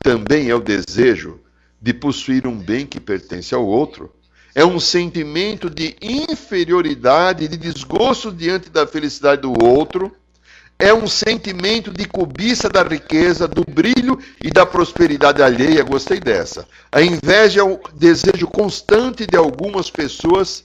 também 0.04 0.50
é 0.50 0.54
o 0.54 0.60
desejo 0.60 1.40
de 1.82 1.92
possuir 1.92 2.46
um 2.46 2.56
bem 2.56 2.86
que 2.86 3.00
pertence 3.00 3.52
ao 3.52 3.66
outro. 3.66 4.12
É 4.54 4.64
um 4.64 4.78
sentimento 4.78 5.68
de 5.68 5.96
inferioridade, 6.00 7.48
de 7.48 7.56
desgosto 7.56 8.30
diante 8.30 8.70
da 8.70 8.86
felicidade 8.86 9.42
do 9.42 9.52
outro 9.64 10.14
é 10.78 10.92
um 10.92 11.06
sentimento 11.06 11.90
de 11.90 12.04
cobiça 12.04 12.68
da 12.68 12.82
riqueza, 12.82 13.46
do 13.46 13.64
brilho 13.64 14.18
e 14.42 14.50
da 14.50 14.66
prosperidade 14.66 15.42
alheia. 15.42 15.84
Gostei 15.84 16.18
dessa. 16.18 16.66
A 16.90 17.00
inveja 17.00 17.60
é 17.60 17.64
um 17.64 17.78
desejo 17.94 18.46
constante 18.48 19.26
de 19.26 19.36
algumas 19.36 19.88
pessoas, 19.88 20.64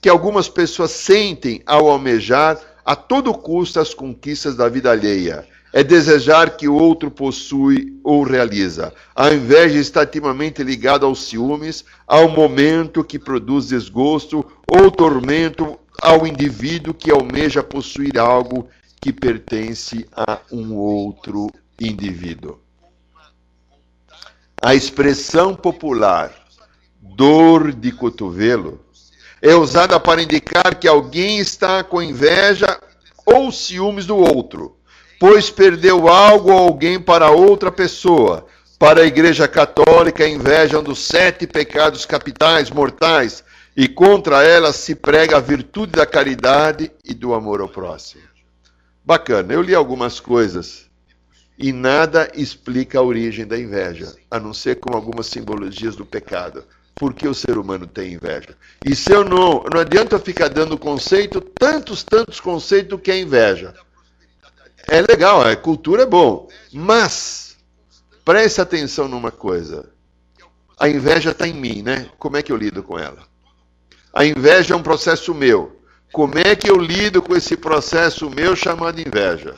que 0.00 0.08
algumas 0.08 0.48
pessoas 0.48 0.92
sentem 0.92 1.62
ao 1.66 1.90
almejar 1.90 2.58
a 2.84 2.96
todo 2.96 3.34
custo 3.34 3.78
as 3.78 3.92
conquistas 3.92 4.56
da 4.56 4.68
vida 4.68 4.90
alheia. 4.90 5.46
É 5.72 5.84
desejar 5.84 6.56
que 6.56 6.68
o 6.68 6.74
outro 6.74 7.10
possui 7.10 7.98
ou 8.02 8.24
realiza. 8.24 8.92
A 9.14 9.32
inveja 9.32 9.78
está 9.78 10.02
intimamente 10.02 10.62
ligada 10.64 11.06
aos 11.06 11.24
ciúmes, 11.24 11.84
ao 12.06 12.28
momento 12.28 13.04
que 13.04 13.18
produz 13.18 13.68
desgosto 13.68 14.44
ou 14.66 14.90
tormento 14.90 15.78
ao 16.02 16.26
indivíduo 16.26 16.94
que 16.94 17.10
almeja 17.10 17.62
possuir 17.62 18.18
algo 18.18 18.68
que 19.00 19.12
pertence 19.12 20.06
a 20.12 20.40
um 20.50 20.74
outro 20.74 21.50
indivíduo. 21.80 22.58
A 24.62 24.74
expressão 24.74 25.54
popular 25.54 26.34
dor 27.00 27.72
de 27.72 27.92
cotovelo 27.92 28.80
é 29.40 29.54
usada 29.54 29.98
para 29.98 30.22
indicar 30.22 30.78
que 30.78 30.86
alguém 30.86 31.38
está 31.38 31.82
com 31.82 32.02
inveja 32.02 32.78
ou 33.24 33.50
ciúmes 33.50 34.04
do 34.04 34.16
outro, 34.16 34.76
pois 35.20 35.50
perdeu 35.50 36.08
algo 36.08 36.50
ou 36.50 36.58
alguém 36.58 36.98
para 36.98 37.30
outra 37.30 37.70
pessoa. 37.70 38.46
Para 38.78 39.02
a 39.02 39.06
Igreja 39.06 39.46
Católica, 39.46 40.24
a 40.24 40.28
inveja 40.28 40.76
é 40.76 40.80
um 40.80 40.82
dos 40.82 41.00
sete 41.00 41.46
pecados 41.46 42.06
capitais 42.06 42.70
mortais 42.70 43.44
e 43.76 43.86
contra 43.86 44.42
ela 44.42 44.72
se 44.72 44.94
prega 44.94 45.36
a 45.36 45.40
virtude 45.40 45.92
da 45.92 46.06
caridade 46.06 46.90
e 47.04 47.12
do 47.12 47.34
amor 47.34 47.60
ao 47.60 47.68
próximo. 47.68 48.22
Bacana, 49.04 49.52
eu 49.52 49.60
li 49.60 49.74
algumas 49.74 50.18
coisas 50.18 50.86
e 51.58 51.70
nada 51.70 52.32
explica 52.34 52.98
a 52.98 53.02
origem 53.02 53.46
da 53.46 53.58
inveja, 53.58 54.14
a 54.30 54.40
não 54.40 54.54
ser 54.54 54.76
com 54.76 54.94
algumas 54.96 55.26
simbologias 55.26 55.94
do 55.96 56.06
pecado. 56.06 56.64
Por 56.94 57.12
que 57.12 57.28
o 57.28 57.34
ser 57.34 57.58
humano 57.58 57.86
tem 57.86 58.14
inveja? 58.14 58.56
E 58.86 58.96
se 58.96 59.12
eu 59.12 59.22
não, 59.22 59.64
não 59.70 59.80
adianta 59.80 60.18
ficar 60.18 60.48
dando 60.48 60.78
conceito, 60.78 61.42
tantos, 61.42 62.02
tantos 62.02 62.40
conceitos 62.40 62.98
que 63.02 63.10
é 63.10 63.20
inveja. 63.20 63.74
É 64.92 65.00
legal, 65.02 65.40
a 65.40 65.54
cultura 65.54 66.02
é 66.02 66.06
bom, 66.06 66.48
mas 66.72 67.56
preste 68.24 68.60
atenção 68.60 69.06
numa 69.06 69.30
coisa. 69.30 69.88
A 70.76 70.88
inveja 70.88 71.30
está 71.30 71.46
em 71.46 71.54
mim, 71.54 71.80
né? 71.80 72.08
Como 72.18 72.36
é 72.36 72.42
que 72.42 72.50
eu 72.50 72.56
lido 72.56 72.82
com 72.82 72.98
ela? 72.98 73.20
A 74.12 74.24
inveja 74.24 74.74
é 74.74 74.76
um 74.76 74.82
processo 74.82 75.32
meu. 75.32 75.80
Como 76.12 76.36
é 76.36 76.56
que 76.56 76.68
eu 76.68 76.76
lido 76.76 77.22
com 77.22 77.36
esse 77.36 77.56
processo 77.56 78.28
meu 78.28 78.56
chamado 78.56 79.00
inveja? 79.00 79.54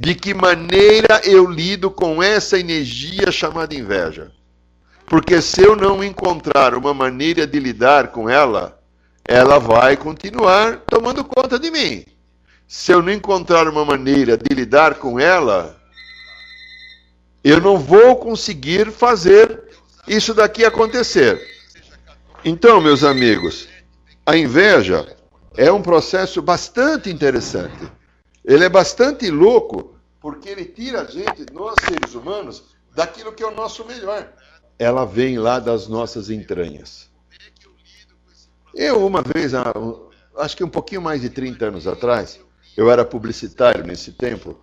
De 0.00 0.14
que 0.14 0.32
maneira 0.32 1.20
eu 1.24 1.44
lido 1.44 1.90
com 1.90 2.22
essa 2.22 2.58
energia 2.58 3.30
chamada 3.30 3.74
inveja? 3.74 4.32
Porque 5.04 5.42
se 5.42 5.60
eu 5.60 5.76
não 5.76 6.02
encontrar 6.02 6.74
uma 6.74 6.94
maneira 6.94 7.46
de 7.46 7.60
lidar 7.60 8.12
com 8.12 8.30
ela, 8.30 8.80
ela 9.28 9.58
vai 9.58 9.94
continuar 9.98 10.78
tomando 10.86 11.22
conta 11.22 11.58
de 11.58 11.70
mim. 11.70 12.02
Se 12.72 12.92
eu 12.92 13.02
não 13.02 13.12
encontrar 13.12 13.66
uma 13.66 13.84
maneira 13.84 14.38
de 14.38 14.54
lidar 14.54 14.94
com 14.94 15.18
ela, 15.18 15.76
eu 17.42 17.60
não 17.60 17.76
vou 17.76 18.14
conseguir 18.14 18.92
fazer 18.92 19.60
isso 20.06 20.32
daqui 20.32 20.64
acontecer. 20.64 21.44
Então, 22.44 22.80
meus 22.80 23.02
amigos, 23.02 23.66
a 24.24 24.36
inveja 24.36 25.16
é 25.56 25.72
um 25.72 25.82
processo 25.82 26.40
bastante 26.40 27.10
interessante. 27.10 27.90
Ele 28.44 28.64
é 28.64 28.68
bastante 28.68 29.28
louco, 29.32 29.96
porque 30.20 30.48
ele 30.48 30.64
tira 30.64 31.00
a 31.00 31.04
gente, 31.06 31.46
nós 31.52 31.74
seres 31.84 32.14
humanos, 32.14 32.62
daquilo 32.94 33.32
que 33.32 33.42
é 33.42 33.48
o 33.48 33.54
nosso 33.54 33.84
melhor. 33.84 34.32
Ela 34.78 35.04
vem 35.04 35.40
lá 35.40 35.58
das 35.58 35.88
nossas 35.88 36.30
entranhas. 36.30 37.10
Eu, 38.72 39.04
uma 39.04 39.22
vez, 39.22 39.54
acho 40.36 40.56
que 40.56 40.62
um 40.62 40.70
pouquinho 40.70 41.02
mais 41.02 41.20
de 41.20 41.30
30 41.30 41.66
anos 41.66 41.88
atrás, 41.88 42.38
eu 42.80 42.90
era 42.90 43.04
publicitário 43.04 43.84
nesse 43.84 44.10
tempo, 44.10 44.58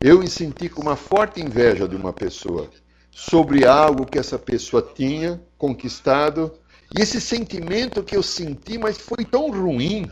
eu 0.00 0.20
me 0.20 0.30
senti 0.30 0.70
com 0.70 0.80
uma 0.80 0.96
forte 0.96 1.42
inveja 1.42 1.86
de 1.86 1.94
uma 1.94 2.10
pessoa 2.10 2.70
sobre 3.10 3.66
algo 3.66 4.06
que 4.06 4.18
essa 4.18 4.38
pessoa 4.38 4.80
tinha 4.94 5.38
conquistado 5.58 6.50
e 6.96 7.02
esse 7.02 7.20
sentimento 7.20 8.02
que 8.02 8.16
eu 8.16 8.22
senti, 8.22 8.78
mas 8.78 8.96
foi 8.96 9.26
tão 9.26 9.50
ruim, 9.50 10.10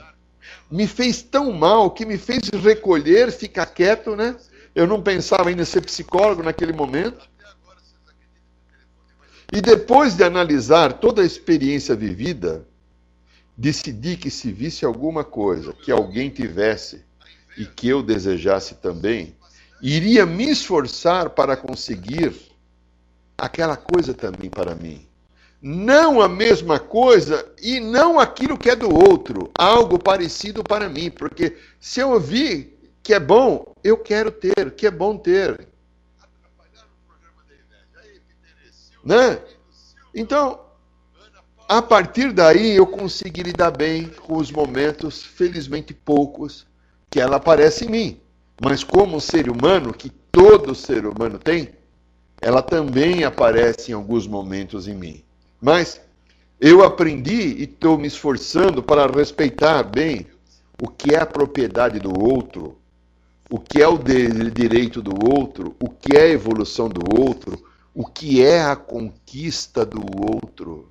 me 0.70 0.86
fez 0.86 1.22
tão 1.22 1.50
mal, 1.52 1.90
que 1.90 2.04
me 2.04 2.18
fez 2.18 2.50
recolher, 2.50 3.32
ficar 3.32 3.64
quieto, 3.64 4.14
né? 4.14 4.36
Eu 4.74 4.86
não 4.86 5.02
pensava 5.02 5.50
em 5.50 5.64
ser 5.64 5.80
psicólogo 5.80 6.42
naquele 6.42 6.74
momento. 6.74 7.26
E 9.50 9.62
depois 9.62 10.14
de 10.14 10.22
analisar 10.22 10.92
toda 10.92 11.22
a 11.22 11.26
experiência 11.26 11.94
vivida, 11.96 12.68
decidi 13.60 14.16
que 14.16 14.30
se 14.30 14.50
visse 14.50 14.86
alguma 14.86 15.22
coisa 15.22 15.74
que 15.74 15.92
alguém 15.92 16.30
tivesse 16.30 17.04
e 17.58 17.66
que 17.66 17.86
eu 17.88 18.02
desejasse 18.02 18.76
também, 18.76 19.36
iria 19.82 20.24
me 20.24 20.48
esforçar 20.48 21.28
para 21.28 21.58
conseguir 21.58 22.34
aquela 23.36 23.76
coisa 23.76 24.14
também 24.14 24.48
para 24.48 24.74
mim 24.74 25.06
não 25.62 26.22
a 26.22 26.28
mesma 26.28 26.78
coisa 26.78 27.46
e 27.60 27.80
não 27.80 28.18
aquilo 28.18 28.56
que 28.56 28.70
é 28.70 28.76
do 28.76 28.88
outro, 28.94 29.50
algo 29.54 29.98
parecido 29.98 30.64
para 30.64 30.88
mim, 30.88 31.10
porque 31.10 31.54
se 31.78 32.00
eu 32.00 32.12
ouvir 32.12 32.78
que 33.02 33.12
é 33.12 33.20
bom, 33.20 33.70
eu 33.84 33.98
quero 33.98 34.30
ter, 34.30 34.70
que 34.74 34.86
é 34.86 34.90
bom 34.90 35.18
ter. 35.18 35.68
Né? 39.04 39.38
Então, 40.14 40.60
a 41.70 41.80
partir 41.80 42.32
daí 42.32 42.74
eu 42.74 42.84
consegui 42.84 43.44
lidar 43.44 43.70
bem 43.70 44.08
com 44.08 44.38
os 44.38 44.50
momentos, 44.50 45.22
felizmente 45.22 45.94
poucos, 45.94 46.66
que 47.08 47.20
ela 47.20 47.36
aparece 47.36 47.84
em 47.84 47.88
mim. 47.88 48.20
Mas 48.60 48.82
como 48.82 49.20
ser 49.20 49.48
humano, 49.48 49.94
que 49.94 50.10
todo 50.32 50.74
ser 50.74 51.06
humano 51.06 51.38
tem, 51.38 51.68
ela 52.42 52.60
também 52.60 53.22
aparece 53.22 53.92
em 53.92 53.94
alguns 53.94 54.26
momentos 54.26 54.88
em 54.88 54.96
mim. 54.96 55.22
Mas 55.60 56.00
eu 56.60 56.82
aprendi 56.82 57.40
e 57.40 57.62
estou 57.62 57.96
me 57.96 58.08
esforçando 58.08 58.82
para 58.82 59.06
respeitar 59.06 59.84
bem 59.84 60.26
o 60.82 60.88
que 60.88 61.14
é 61.14 61.20
a 61.20 61.26
propriedade 61.26 62.00
do 62.00 62.20
outro, 62.20 62.78
o 63.48 63.60
que 63.60 63.80
é 63.80 63.86
o 63.86 63.96
direito 63.96 65.00
do 65.00 65.14
outro, 65.32 65.76
o 65.78 65.88
que 65.88 66.16
é 66.16 66.22
a 66.22 66.30
evolução 66.30 66.88
do 66.88 67.16
outro, 67.16 67.64
o 67.94 68.04
que 68.04 68.44
é 68.44 68.60
a 68.60 68.74
conquista 68.74 69.86
do 69.86 70.00
outro. 70.20 70.89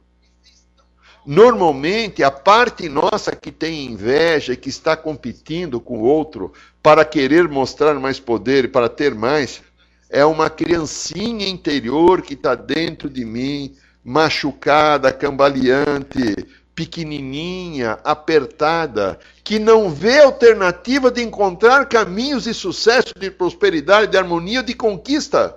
Normalmente, 1.26 2.24
a 2.24 2.32
parte 2.32 2.88
nossa 2.88 3.36
que 3.36 3.52
tem 3.52 3.86
inveja, 3.86 4.56
que 4.56 4.70
está 4.70 4.96
competindo 4.96 5.80
com 5.80 6.00
o 6.00 6.04
outro 6.04 6.54
para 6.82 7.04
querer 7.04 7.48
mostrar 7.48 7.94
mais 7.96 8.20
poder 8.20 8.66
e 8.66 8.70
para 8.70 8.88
ter 8.88 9.14
mais, 9.14 9.62
é 10.10 10.26
uma 10.26 10.50
criancinha 10.50 11.48
interior 11.48 12.22
que 12.22 12.34
está 12.34 12.56
dentro 12.56 13.10
de 13.10 13.24
mim, 13.26 13.76
machucada, 14.04 15.12
cambaleante, 15.12 16.48
pequenininha, 16.74 18.00
apertada, 18.04 19.20
que 19.44 19.60
não 19.60 19.90
vê 19.90 20.22
alternativa 20.22 21.12
de 21.12 21.22
encontrar 21.22 21.86
caminhos 21.88 22.46
de 22.46 22.54
sucesso, 22.54 23.14
de 23.20 23.30
prosperidade, 23.30 24.12
de 24.12 24.18
harmonia, 24.18 24.64
de 24.64 24.74
conquista. 24.74 25.56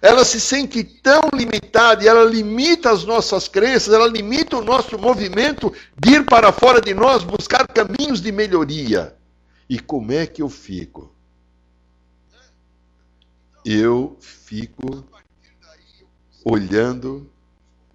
Ela 0.00 0.24
se 0.24 0.40
sente 0.40 0.82
tão 0.84 1.22
limitada 1.34 2.04
e 2.04 2.08
ela 2.08 2.24
limita 2.24 2.90
as 2.90 3.04
nossas 3.04 3.48
crenças, 3.48 3.92
ela 3.92 4.06
limita 4.06 4.56
o 4.56 4.64
nosso 4.64 4.98
movimento 4.98 5.72
de 5.98 6.14
ir 6.14 6.24
para 6.24 6.52
fora 6.52 6.80
de 6.80 6.94
nós, 6.94 7.24
buscar 7.24 7.66
caminhos 7.66 8.20
de 8.20 8.30
melhoria. 8.30 9.16
E 9.68 9.78
como 9.78 10.12
é 10.12 10.26
que 10.26 10.40
eu 10.40 10.48
fico? 10.48 11.12
Eu 13.64 14.16
fico 14.20 15.04
olhando, 16.44 17.30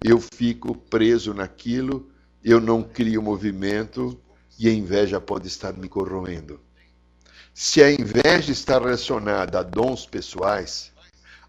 eu 0.04 0.20
fico 0.20 0.76
preso 0.76 1.32
naquilo, 1.32 2.08
eu 2.44 2.60
não 2.60 2.82
crio 2.82 3.22
movimento 3.22 4.20
e 4.58 4.68
a 4.68 4.72
inveja 4.72 5.20
pode 5.20 5.48
estar 5.48 5.72
me 5.72 5.88
corroendo. 5.88 6.60
Se 7.52 7.82
a 7.82 7.90
inveja 7.90 8.52
está 8.52 8.78
relacionada 8.78 9.60
a 9.60 9.62
dons 9.62 10.06
pessoais, 10.06 10.92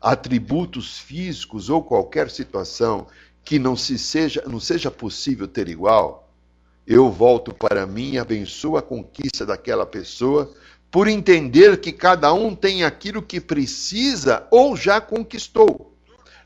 atributos 0.06 1.00
físicos 1.00 1.68
ou 1.68 1.82
qualquer 1.82 2.30
situação 2.30 3.08
que 3.44 3.58
não 3.58 3.76
se 3.76 3.98
seja 3.98 4.44
não 4.46 4.60
seja 4.60 4.92
possível 4.92 5.48
ter 5.48 5.68
igual, 5.68 6.30
eu 6.86 7.10
volto 7.10 7.52
para 7.52 7.88
mim 7.88 8.12
e 8.12 8.20
abençoo 8.20 8.78
a 8.78 8.84
conquista 8.84 9.48
daquela 9.48 9.84
pessoa 9.84 10.54
por 10.92 11.08
entender 11.08 11.82
que 11.82 11.92
cada 11.92 12.32
um 12.32 12.56
tem 12.56 12.84
aquilo 12.84 13.20
que 13.20 13.42
precisa 13.42 14.48
ou 14.52 14.78
já 14.78 15.02
conquistou 15.02 15.98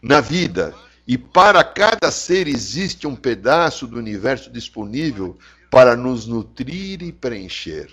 na 0.02 0.22
vida. 0.22 0.74
E 1.06 1.18
para 1.18 1.62
cada 1.62 2.10
ser 2.12 2.48
existe 2.48 3.06
um 3.06 3.16
pedaço 3.16 3.86
do 3.86 3.98
universo 3.98 4.50
disponível 4.50 5.38
para 5.70 5.98
nos 5.98 6.26
nutrir 6.26 7.04
e 7.04 7.12
preencher. 7.12 7.90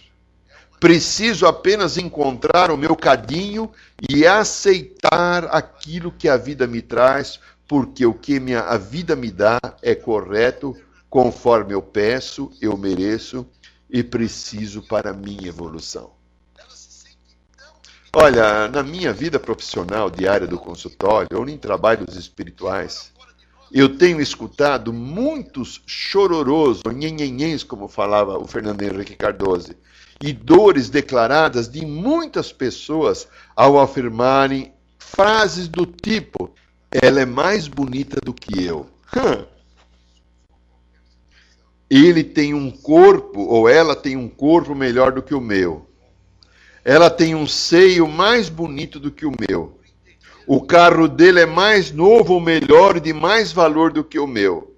Preciso 0.87 1.47
apenas 1.49 1.97
encontrar 1.99 2.71
o 2.71 2.77
meu 2.77 2.95
cadinho 2.95 3.69
e 4.09 4.25
aceitar 4.25 5.47
aquilo 5.47 6.13
que 6.13 6.29
a 6.29 6.37
vida 6.37 6.65
me 6.65 6.81
traz, 6.81 7.41
porque 7.67 8.07
o 8.07 8.15
que 8.15 8.39
minha, 8.39 8.61
a 8.61 8.79
vida 8.79 9.17
me 9.17 9.33
dá 9.33 9.59
é 9.83 9.97
correto, 9.97 10.77
conforme 11.11 11.75
eu 11.75 11.83
peço, 11.83 12.53
eu 12.63 12.77
mereço 12.77 13.45
e 13.91 14.01
preciso 14.05 14.81
para 14.81 15.13
minha 15.13 15.49
evolução. 15.49 16.13
Olha, 18.13 18.69
na 18.69 18.85
minha 18.85 19.13
vida 19.13 19.41
profissional 19.41 20.09
diária 20.09 20.47
do 20.47 20.57
consultório 20.57 21.37
ou 21.37 21.49
em 21.49 21.59
trabalhos 21.59 22.15
espirituais, 22.15 23.11
eu 23.73 23.99
tenho 23.99 24.21
escutado 24.21 24.93
muitos 24.93 25.83
chororôs, 25.85 26.81
ou 26.87 26.93
nhenhenhens, 26.93 27.65
como 27.65 27.89
falava 27.89 28.39
o 28.39 28.47
Fernando 28.47 28.83
Henrique 28.83 29.17
Cardoso, 29.17 29.75
e 30.23 30.33
dores 30.33 30.89
declaradas 30.89 31.69
de 31.69 31.85
muitas 31.85 32.53
pessoas 32.53 33.29
ao 33.55 33.79
afirmarem 33.79 34.73
frases 34.99 35.69
do 35.69 35.87
tipo: 35.87 36.51
ela 36.91 37.21
é 37.21 37.27
mais 37.27 37.69
bonita 37.69 38.21
do 38.23 38.33
que 38.33 38.65
eu. 38.65 38.87
Ele 41.89 42.25
tem 42.25 42.53
um 42.53 42.71
corpo, 42.71 43.41
ou 43.41 43.69
ela 43.69 43.95
tem 43.95 44.17
um 44.17 44.29
corpo 44.29 44.75
melhor 44.75 45.13
do 45.13 45.23
que 45.23 45.35
o 45.35 45.41
meu. 45.41 45.89
Ela 46.85 47.11
tem 47.11 47.35
um 47.35 47.47
seio 47.47 48.09
mais 48.09 48.49
bonito 48.49 48.99
do 48.99 49.11
que 49.11 49.27
o 49.27 49.33
meu. 49.49 49.79
O 50.47 50.61
carro 50.63 51.09
dele 51.09 51.41
é 51.41 51.47
mais 51.47 51.93
novo 51.93 52.41
melhor 52.41 53.01
de 53.01 53.13
mais 53.13 53.53
valor 53.53 53.93
do 53.93 54.05
que 54.05 54.19
o 54.19 54.27
meu. 54.27 54.75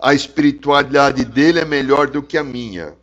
A 0.00 0.14
espiritualidade 0.14 1.24
dele 1.24 1.60
é 1.60 1.64
melhor 1.64 2.08
do 2.08 2.22
que 2.22 2.38
a 2.38 2.44
minha 2.44 2.96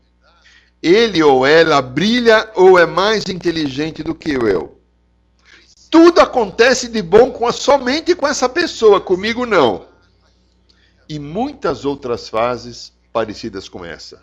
ele 0.81 1.21
ou 1.21 1.45
ela 1.45 1.81
brilha 1.81 2.51
ou 2.55 2.79
é 2.79 2.85
mais 2.85 3.25
inteligente 3.27 4.01
do 4.01 4.15
que 4.15 4.31
eu. 4.31 4.79
Tudo 5.91 6.21
acontece 6.21 6.87
de 6.87 7.01
bom 7.01 7.31
com 7.31 7.47
a, 7.47 7.51
somente 7.51 8.15
com 8.15 8.27
essa 8.27 8.47
pessoa, 8.47 9.01
comigo 9.01 9.45
não. 9.45 9.87
E 11.07 11.19
muitas 11.19 11.83
outras 11.83 12.29
fases 12.29 12.93
parecidas 13.11 13.67
com 13.67 13.83
essa. 13.83 14.21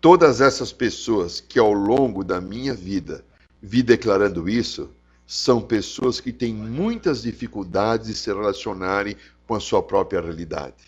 Todas 0.00 0.40
essas 0.40 0.72
pessoas 0.72 1.40
que 1.40 1.58
ao 1.58 1.72
longo 1.72 2.22
da 2.22 2.40
minha 2.40 2.72
vida 2.72 3.24
vi 3.60 3.82
declarando 3.82 4.48
isso, 4.48 4.90
são 5.26 5.60
pessoas 5.60 6.20
que 6.20 6.32
têm 6.32 6.54
muitas 6.54 7.22
dificuldades 7.22 8.06
de 8.06 8.14
se 8.14 8.32
relacionarem 8.32 9.16
com 9.46 9.54
a 9.54 9.60
sua 9.60 9.82
própria 9.82 10.20
realidade 10.20 10.87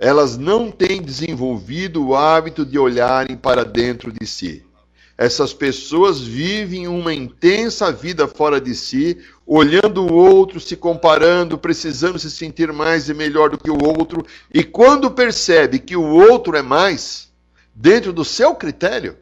elas 0.00 0.38
não 0.38 0.70
têm 0.70 1.02
desenvolvido 1.02 2.02
o 2.02 2.16
hábito 2.16 2.64
de 2.64 2.78
olharem 2.78 3.36
para 3.36 3.66
dentro 3.66 4.10
de 4.10 4.26
si. 4.26 4.64
Essas 5.16 5.52
pessoas 5.52 6.18
vivem 6.22 6.88
uma 6.88 7.12
intensa 7.12 7.92
vida 7.92 8.26
fora 8.26 8.58
de 8.58 8.74
si, 8.74 9.18
olhando 9.46 10.02
o 10.06 10.14
outro, 10.14 10.58
se 10.58 10.74
comparando, 10.74 11.58
precisando 11.58 12.18
se 12.18 12.30
sentir 12.30 12.72
mais 12.72 13.10
e 13.10 13.14
melhor 13.14 13.50
do 13.50 13.58
que 13.58 13.70
o 13.70 13.76
outro, 13.84 14.24
e 14.50 14.64
quando 14.64 15.10
percebe 15.10 15.78
que 15.78 15.94
o 15.94 16.06
outro 16.06 16.56
é 16.56 16.62
mais, 16.62 17.30
dentro 17.74 18.10
do 18.10 18.24
seu 18.24 18.54
critério, 18.54 19.18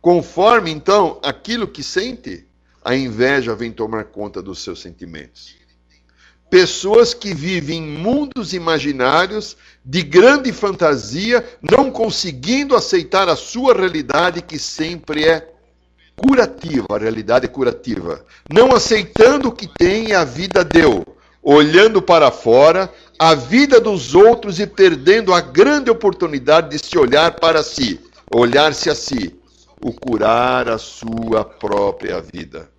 conforme 0.00 0.70
então 0.70 1.18
aquilo 1.20 1.66
que 1.66 1.82
sente, 1.82 2.46
a 2.84 2.94
inveja 2.94 3.56
vem 3.56 3.72
tomar 3.72 4.04
conta 4.04 4.40
dos 4.40 4.62
seus 4.62 4.80
sentimentos 4.80 5.63
pessoas 6.54 7.12
que 7.12 7.34
vivem 7.34 7.78
em 7.78 7.98
mundos 7.98 8.52
imaginários 8.52 9.56
de 9.84 10.02
grande 10.02 10.52
fantasia, 10.52 11.44
não 11.60 11.90
conseguindo 11.90 12.76
aceitar 12.76 13.28
a 13.28 13.34
sua 13.34 13.74
realidade 13.74 14.40
que 14.40 14.56
sempre 14.56 15.24
é 15.24 15.50
curativa, 16.14 16.86
a 16.90 16.96
realidade 16.98 17.46
é 17.46 17.48
curativa. 17.48 18.24
Não 18.48 18.72
aceitando 18.72 19.48
o 19.48 19.52
que 19.52 19.66
tem 19.66 20.10
e 20.10 20.14
a 20.14 20.22
vida 20.22 20.64
deu, 20.64 21.04
olhando 21.42 22.00
para 22.00 22.30
fora, 22.30 22.88
a 23.18 23.34
vida 23.34 23.80
dos 23.80 24.14
outros 24.14 24.60
e 24.60 24.66
perdendo 24.68 25.34
a 25.34 25.40
grande 25.40 25.90
oportunidade 25.90 26.70
de 26.70 26.78
se 26.78 26.96
olhar 26.96 27.32
para 27.32 27.64
si, 27.64 27.98
olhar-se 28.32 28.88
a 28.88 28.94
si, 28.94 29.34
o 29.82 29.92
curar 29.92 30.68
a 30.68 30.78
sua 30.78 31.44
própria 31.44 32.20
vida. 32.20 32.72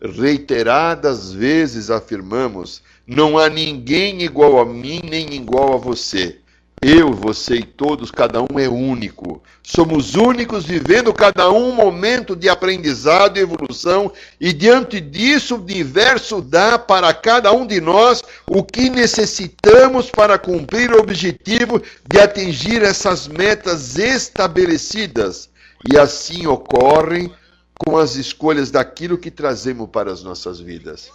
Reiteradas 0.00 1.32
vezes 1.32 1.90
afirmamos: 1.90 2.82
não 3.06 3.36
há 3.36 3.48
ninguém 3.48 4.22
igual 4.22 4.60
a 4.60 4.64
mim 4.64 5.00
nem 5.02 5.34
igual 5.34 5.74
a 5.74 5.76
você. 5.76 6.38
Eu, 6.80 7.12
você 7.12 7.56
e 7.56 7.64
todos, 7.64 8.08
cada 8.12 8.40
um 8.40 8.56
é 8.56 8.68
único. 8.68 9.42
Somos 9.64 10.14
únicos, 10.14 10.64
vivendo 10.64 11.12
cada 11.12 11.50
um 11.50 11.72
momento 11.72 12.36
de 12.36 12.48
aprendizado 12.48 13.36
e 13.36 13.40
evolução, 13.40 14.12
e 14.40 14.52
diante 14.52 15.00
disso, 15.00 15.56
o 15.56 15.60
universo 15.60 16.40
dá 16.40 16.78
para 16.78 17.12
cada 17.12 17.50
um 17.52 17.66
de 17.66 17.80
nós 17.80 18.22
o 18.46 18.62
que 18.62 18.88
necessitamos 18.88 20.08
para 20.08 20.38
cumprir 20.38 20.92
o 20.92 21.00
objetivo 21.00 21.82
de 22.08 22.20
atingir 22.20 22.84
essas 22.84 23.26
metas 23.26 23.98
estabelecidas. 23.98 25.48
E 25.92 25.98
assim 25.98 26.46
ocorrem 26.46 27.32
com 27.78 27.96
as 27.96 28.16
escolhas 28.16 28.70
daquilo 28.70 29.16
que 29.16 29.30
trazemos 29.30 29.88
para 29.88 30.12
as 30.12 30.22
nossas 30.22 30.58
vidas. 30.58 31.10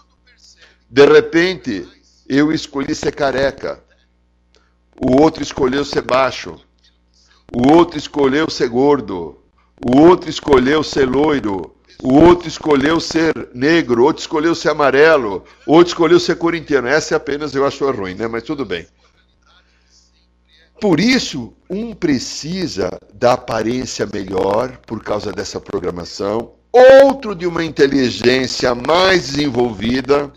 De 0.89 1.05
repente, 1.05 1.87
eu 2.27 2.51
escolhi 2.51 2.95
ser 2.95 3.13
careca, 3.13 3.83
o 4.99 5.21
outro 5.21 5.43
escolheu 5.43 5.83
ser 5.83 6.01
baixo, 6.01 6.59
o 7.53 7.71
outro 7.73 7.97
escolheu 7.97 8.49
ser 8.49 8.69
gordo, 8.69 9.37
o 9.85 9.99
outro 9.99 10.29
escolheu 10.29 10.81
ser 10.83 11.05
loiro, 11.05 11.75
o 12.01 12.13
outro 12.13 12.47
escolheu 12.47 12.99
ser 12.99 13.33
negro, 13.53 14.03
outro 14.03 14.21
escolheu 14.21 14.55
ser 14.55 14.69
amarelo, 14.69 15.43
outro 15.67 15.89
escolheu 15.89 16.19
ser 16.19 16.35
corintiano. 16.37 16.87
Essa 16.87 17.15
é 17.15 17.17
apenas 17.17 17.53
eu 17.53 17.65
acho 17.65 17.89
ruim, 17.91 18.15
né? 18.15 18.27
Mas 18.27 18.43
tudo 18.43 18.65
bem. 18.65 18.87
Por 20.83 20.99
isso, 20.99 21.53
um 21.69 21.93
precisa 21.93 22.89
da 23.13 23.31
aparência 23.35 24.05
melhor 24.05 24.75
por 24.85 25.01
causa 25.01 25.31
dessa 25.31 25.57
programação, 25.57 26.55
outro 27.01 27.33
de 27.33 27.47
uma 27.47 27.63
inteligência 27.63 28.75
mais 28.75 29.27
desenvolvida, 29.27 30.29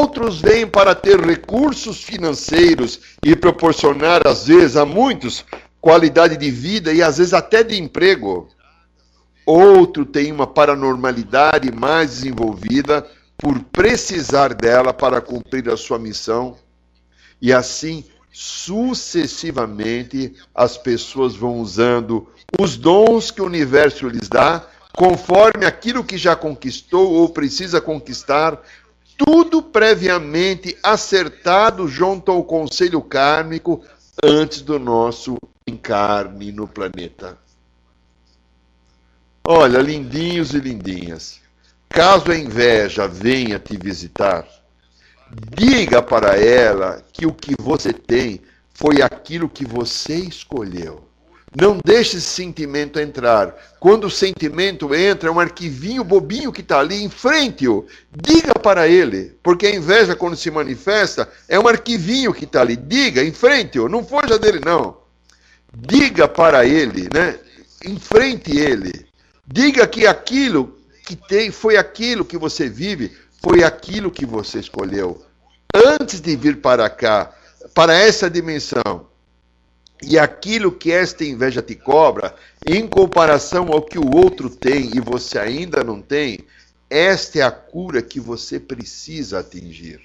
outros 0.00 0.40
vêm 0.40 0.66
para 0.66 0.96
ter 0.96 1.20
recursos 1.20 2.02
financeiros 2.02 2.98
e 3.24 3.36
proporcionar, 3.36 4.26
às 4.26 4.48
vezes, 4.48 4.76
a 4.76 4.84
muitos 4.84 5.44
qualidade 5.80 6.36
de 6.36 6.50
vida 6.50 6.92
e 6.92 7.00
às 7.00 7.18
vezes 7.18 7.32
até 7.32 7.62
de 7.62 7.80
emprego. 7.80 8.48
Outro 9.46 10.04
tem 10.04 10.32
uma 10.32 10.48
paranormalidade 10.48 11.70
mais 11.70 12.10
desenvolvida 12.10 13.08
por 13.38 13.60
precisar 13.60 14.54
dela 14.54 14.92
para 14.92 15.20
cumprir 15.20 15.70
a 15.70 15.76
sua 15.76 16.00
missão. 16.00 16.56
E 17.40 17.52
assim 17.52 18.04
sucessivamente 18.32 20.34
as 20.54 20.78
pessoas 20.78 21.36
vão 21.36 21.60
usando 21.60 22.26
os 22.58 22.76
dons 22.76 23.30
que 23.30 23.42
o 23.42 23.46
universo 23.46 24.08
lhes 24.08 24.28
dá, 24.28 24.66
conforme 24.96 25.66
aquilo 25.66 26.02
que 26.02 26.16
já 26.16 26.34
conquistou 26.34 27.12
ou 27.12 27.28
precisa 27.28 27.80
conquistar, 27.80 28.60
tudo 29.16 29.62
previamente 29.62 30.76
acertado 30.82 31.86
junto 31.86 32.32
ao 32.32 32.42
conselho 32.42 33.02
kármico 33.02 33.84
antes 34.24 34.62
do 34.62 34.78
nosso 34.78 35.36
encarne 35.66 36.50
no 36.50 36.66
planeta. 36.66 37.38
Olha, 39.46 39.80
lindinhos 39.80 40.54
e 40.54 40.58
lindinhas. 40.58 41.40
caso 41.88 42.30
a 42.30 42.36
inveja 42.36 43.06
venha 43.06 43.58
te 43.58 43.76
visitar, 43.76 44.46
diga 45.56 46.02
para 46.02 46.36
ela 46.36 47.02
que 47.12 47.26
o 47.26 47.32
que 47.32 47.54
você 47.60 47.92
tem 47.92 48.40
foi 48.74 49.00
aquilo 49.00 49.48
que 49.48 49.64
você 49.64 50.16
escolheu. 50.16 51.04
Não 51.54 51.78
deixe 51.84 52.16
esse 52.16 52.26
sentimento 52.26 52.98
entrar. 52.98 53.54
Quando 53.78 54.04
o 54.04 54.10
sentimento 54.10 54.94
entra, 54.94 55.28
é 55.28 55.32
um 55.32 55.38
arquivinho 55.38 56.02
bobinho 56.02 56.50
que 56.50 56.62
está 56.62 56.80
ali, 56.80 57.04
enfrente-o. 57.04 57.86
Diga 58.10 58.54
para 58.54 58.88
ele, 58.88 59.36
porque 59.42 59.66
a 59.66 59.74
inveja, 59.74 60.16
quando 60.16 60.34
se 60.34 60.50
manifesta, 60.50 61.28
é 61.46 61.58
um 61.60 61.68
arquivinho 61.68 62.32
que 62.32 62.44
está 62.44 62.62
ali. 62.62 62.74
Diga, 62.74 63.22
enfrente-o, 63.22 63.88
não 63.88 64.02
fuja 64.02 64.38
dele, 64.38 64.60
não. 64.64 64.96
Diga 65.74 66.26
para 66.26 66.64
ele, 66.64 67.08
né? 67.12 67.38
Enfrente 67.84 68.58
ele. 68.58 69.06
Diga 69.46 69.86
que 69.86 70.06
aquilo 70.06 70.78
que 71.04 71.16
tem 71.16 71.50
foi 71.50 71.76
aquilo 71.76 72.24
que 72.24 72.38
você 72.38 72.68
vive, 72.68 73.12
foi 73.42 73.64
aquilo 73.64 74.10
que 74.10 74.24
você 74.24 74.60
escolheu. 74.60 75.20
Antes 75.74 76.20
de 76.20 76.36
vir 76.36 76.60
para 76.60 76.88
cá, 76.88 77.32
para 77.74 77.94
essa 77.94 78.30
dimensão, 78.30 79.06
e 80.02 80.18
aquilo 80.18 80.72
que 80.72 80.90
esta 80.92 81.24
inveja 81.24 81.62
te 81.62 81.74
cobra, 81.74 82.34
em 82.66 82.86
comparação 82.86 83.68
ao 83.72 83.82
que 83.82 83.98
o 83.98 84.16
outro 84.16 84.50
tem 84.50 84.90
e 84.94 85.00
você 85.00 85.38
ainda 85.38 85.82
não 85.82 86.00
tem, 86.00 86.40
esta 86.90 87.38
é 87.38 87.42
a 87.42 87.50
cura 87.50 88.02
que 88.02 88.20
você 88.20 88.60
precisa 88.60 89.38
atingir. 89.38 90.00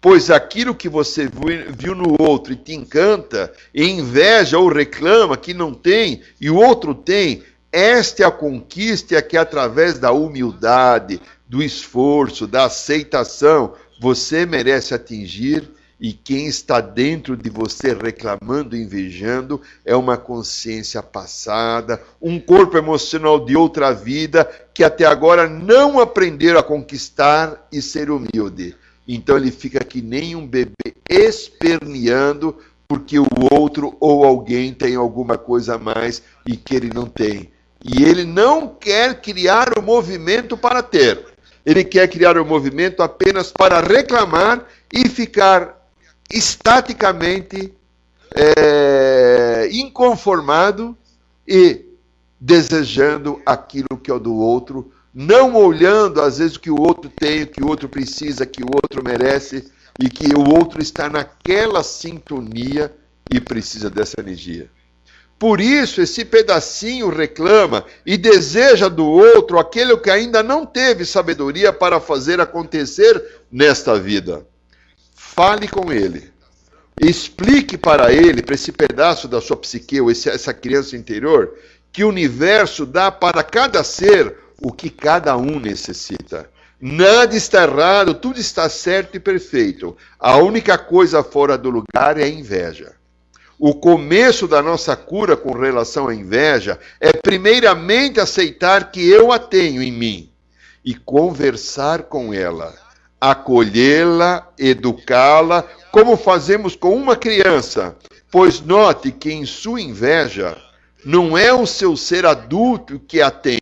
Pois 0.00 0.30
aquilo 0.30 0.74
que 0.74 0.88
você 0.88 1.28
viu 1.76 1.94
no 1.94 2.16
outro 2.20 2.52
e 2.52 2.56
te 2.56 2.72
encanta, 2.72 3.52
e 3.74 3.84
inveja 3.84 4.58
ou 4.58 4.68
reclama 4.68 5.36
que 5.36 5.52
não 5.52 5.74
tem 5.74 6.22
e 6.40 6.50
o 6.50 6.56
outro 6.56 6.94
tem, 6.94 7.42
esta 7.70 8.22
é 8.22 8.26
a 8.26 8.30
conquista 8.30 9.16
é 9.16 9.22
que 9.22 9.36
através 9.36 9.98
da 9.98 10.10
humildade, 10.10 11.20
do 11.48 11.62
esforço, 11.62 12.46
da 12.46 12.66
aceitação, 12.66 13.74
você 14.00 14.44
merece 14.44 14.94
atingir 14.94 15.68
e 16.00 16.12
quem 16.12 16.46
está 16.46 16.80
dentro 16.80 17.36
de 17.36 17.50
você 17.50 17.92
reclamando, 17.92 18.76
invejando, 18.76 19.60
é 19.84 19.96
uma 19.96 20.16
consciência 20.16 21.02
passada, 21.02 22.00
um 22.22 22.38
corpo 22.38 22.76
emocional 22.76 23.44
de 23.44 23.56
outra 23.56 23.92
vida 23.92 24.48
que 24.72 24.84
até 24.84 25.04
agora 25.04 25.48
não 25.48 25.98
aprenderam 25.98 26.60
a 26.60 26.62
conquistar 26.62 27.66
e 27.72 27.82
ser 27.82 28.10
humilde. 28.10 28.76
Então 29.08 29.36
ele 29.36 29.50
fica 29.50 29.82
que 29.82 30.00
nem 30.00 30.36
um 30.36 30.46
bebê 30.46 30.94
esperneando 31.08 32.56
porque 32.86 33.18
o 33.18 33.26
outro 33.50 33.96
ou 33.98 34.24
alguém 34.24 34.72
tem 34.72 34.94
alguma 34.94 35.36
coisa 35.36 35.74
a 35.74 35.78
mais 35.78 36.22
e 36.46 36.56
que 36.56 36.76
ele 36.76 36.90
não 36.94 37.06
tem. 37.06 37.50
E 37.84 38.04
ele 38.04 38.24
não 38.24 38.68
quer 38.68 39.20
criar 39.20 39.78
o 39.78 39.82
movimento 39.82 40.56
para 40.56 40.82
ter. 40.82 41.24
Ele 41.68 41.84
quer 41.84 42.08
criar 42.08 42.38
o 42.38 42.46
movimento 42.46 43.02
apenas 43.02 43.52
para 43.52 43.78
reclamar 43.82 44.64
e 44.90 45.06
ficar 45.06 45.86
estaticamente 46.32 47.74
é, 48.34 49.68
inconformado 49.70 50.96
e 51.46 51.84
desejando 52.40 53.42
aquilo 53.44 53.98
que 54.02 54.10
é 54.10 54.14
o 54.14 54.18
do 54.18 54.34
outro, 54.34 54.90
não 55.12 55.56
olhando 55.56 56.22
às 56.22 56.38
vezes 56.38 56.56
o 56.56 56.60
que 56.60 56.70
o 56.70 56.80
outro 56.80 57.12
tem, 57.14 57.42
o 57.42 57.46
que 57.48 57.62
o 57.62 57.68
outro 57.68 57.86
precisa, 57.86 58.46
que 58.46 58.62
o 58.62 58.70
outro 58.74 59.04
merece 59.04 59.70
e 60.00 60.08
que 60.08 60.34
o 60.34 60.48
outro 60.48 60.80
está 60.80 61.10
naquela 61.10 61.82
sintonia 61.82 62.90
e 63.30 63.38
precisa 63.42 63.90
dessa 63.90 64.18
energia. 64.20 64.70
Por 65.38 65.60
isso, 65.60 66.00
esse 66.00 66.24
pedacinho 66.24 67.08
reclama 67.08 67.84
e 68.04 68.16
deseja 68.16 68.88
do 68.88 69.06
outro 69.06 69.58
aquele 69.58 69.96
que 69.96 70.10
ainda 70.10 70.42
não 70.42 70.66
teve 70.66 71.04
sabedoria 71.04 71.72
para 71.72 72.00
fazer 72.00 72.40
acontecer 72.40 73.42
nesta 73.50 73.98
vida 73.98 74.44
fale 75.38 75.68
com 75.68 75.92
ele. 75.92 76.32
Explique 77.00 77.78
para 77.78 78.12
ele, 78.12 78.42
para 78.42 78.56
esse 78.56 78.72
pedaço 78.72 79.28
da 79.28 79.40
sua 79.40 79.56
psique, 79.56 80.00
ou 80.00 80.10
essa 80.10 80.52
criança 80.52 80.96
interior, 80.96 81.54
que 81.92 82.02
o 82.02 82.08
universo 82.08 82.84
dá 82.84 83.08
para 83.12 83.44
cada 83.44 83.84
ser 83.84 84.36
o 84.60 84.72
que 84.72 84.90
cada 84.90 85.36
um 85.36 85.60
necessita. 85.60 86.50
Nada 86.80 87.36
está 87.36 87.62
errado, 87.62 88.14
tudo 88.14 88.40
está 88.40 88.68
certo 88.68 89.16
e 89.16 89.20
perfeito. 89.20 89.96
A 90.18 90.38
única 90.38 90.76
coisa 90.76 91.22
fora 91.22 91.56
do 91.56 91.70
lugar 91.70 92.18
é 92.18 92.24
a 92.24 92.28
inveja. 92.28 92.97
O 93.58 93.74
começo 93.74 94.46
da 94.46 94.62
nossa 94.62 94.94
cura 94.94 95.36
com 95.36 95.52
relação 95.52 96.08
à 96.08 96.14
inveja 96.14 96.78
é, 97.00 97.12
primeiramente, 97.12 98.20
aceitar 98.20 98.90
que 98.90 99.08
eu 99.08 99.32
a 99.32 99.38
tenho 99.38 99.82
em 99.82 99.90
mim 99.90 100.30
e 100.84 100.94
conversar 100.94 102.04
com 102.04 102.32
ela 102.32 102.74
acolhê-la, 103.20 104.48
educá-la, 104.58 105.64
como 105.90 106.16
fazemos 106.16 106.76
com 106.76 106.94
uma 106.94 107.16
criança. 107.16 107.96
Pois 108.30 108.60
note 108.60 109.10
que 109.10 109.32
em 109.32 109.44
sua 109.44 109.80
inveja 109.80 110.56
não 111.04 111.36
é 111.36 111.52
o 111.52 111.66
seu 111.66 111.96
ser 111.96 112.26
adulto 112.26 113.00
que 113.00 113.20
a 113.20 113.30
tem, 113.30 113.58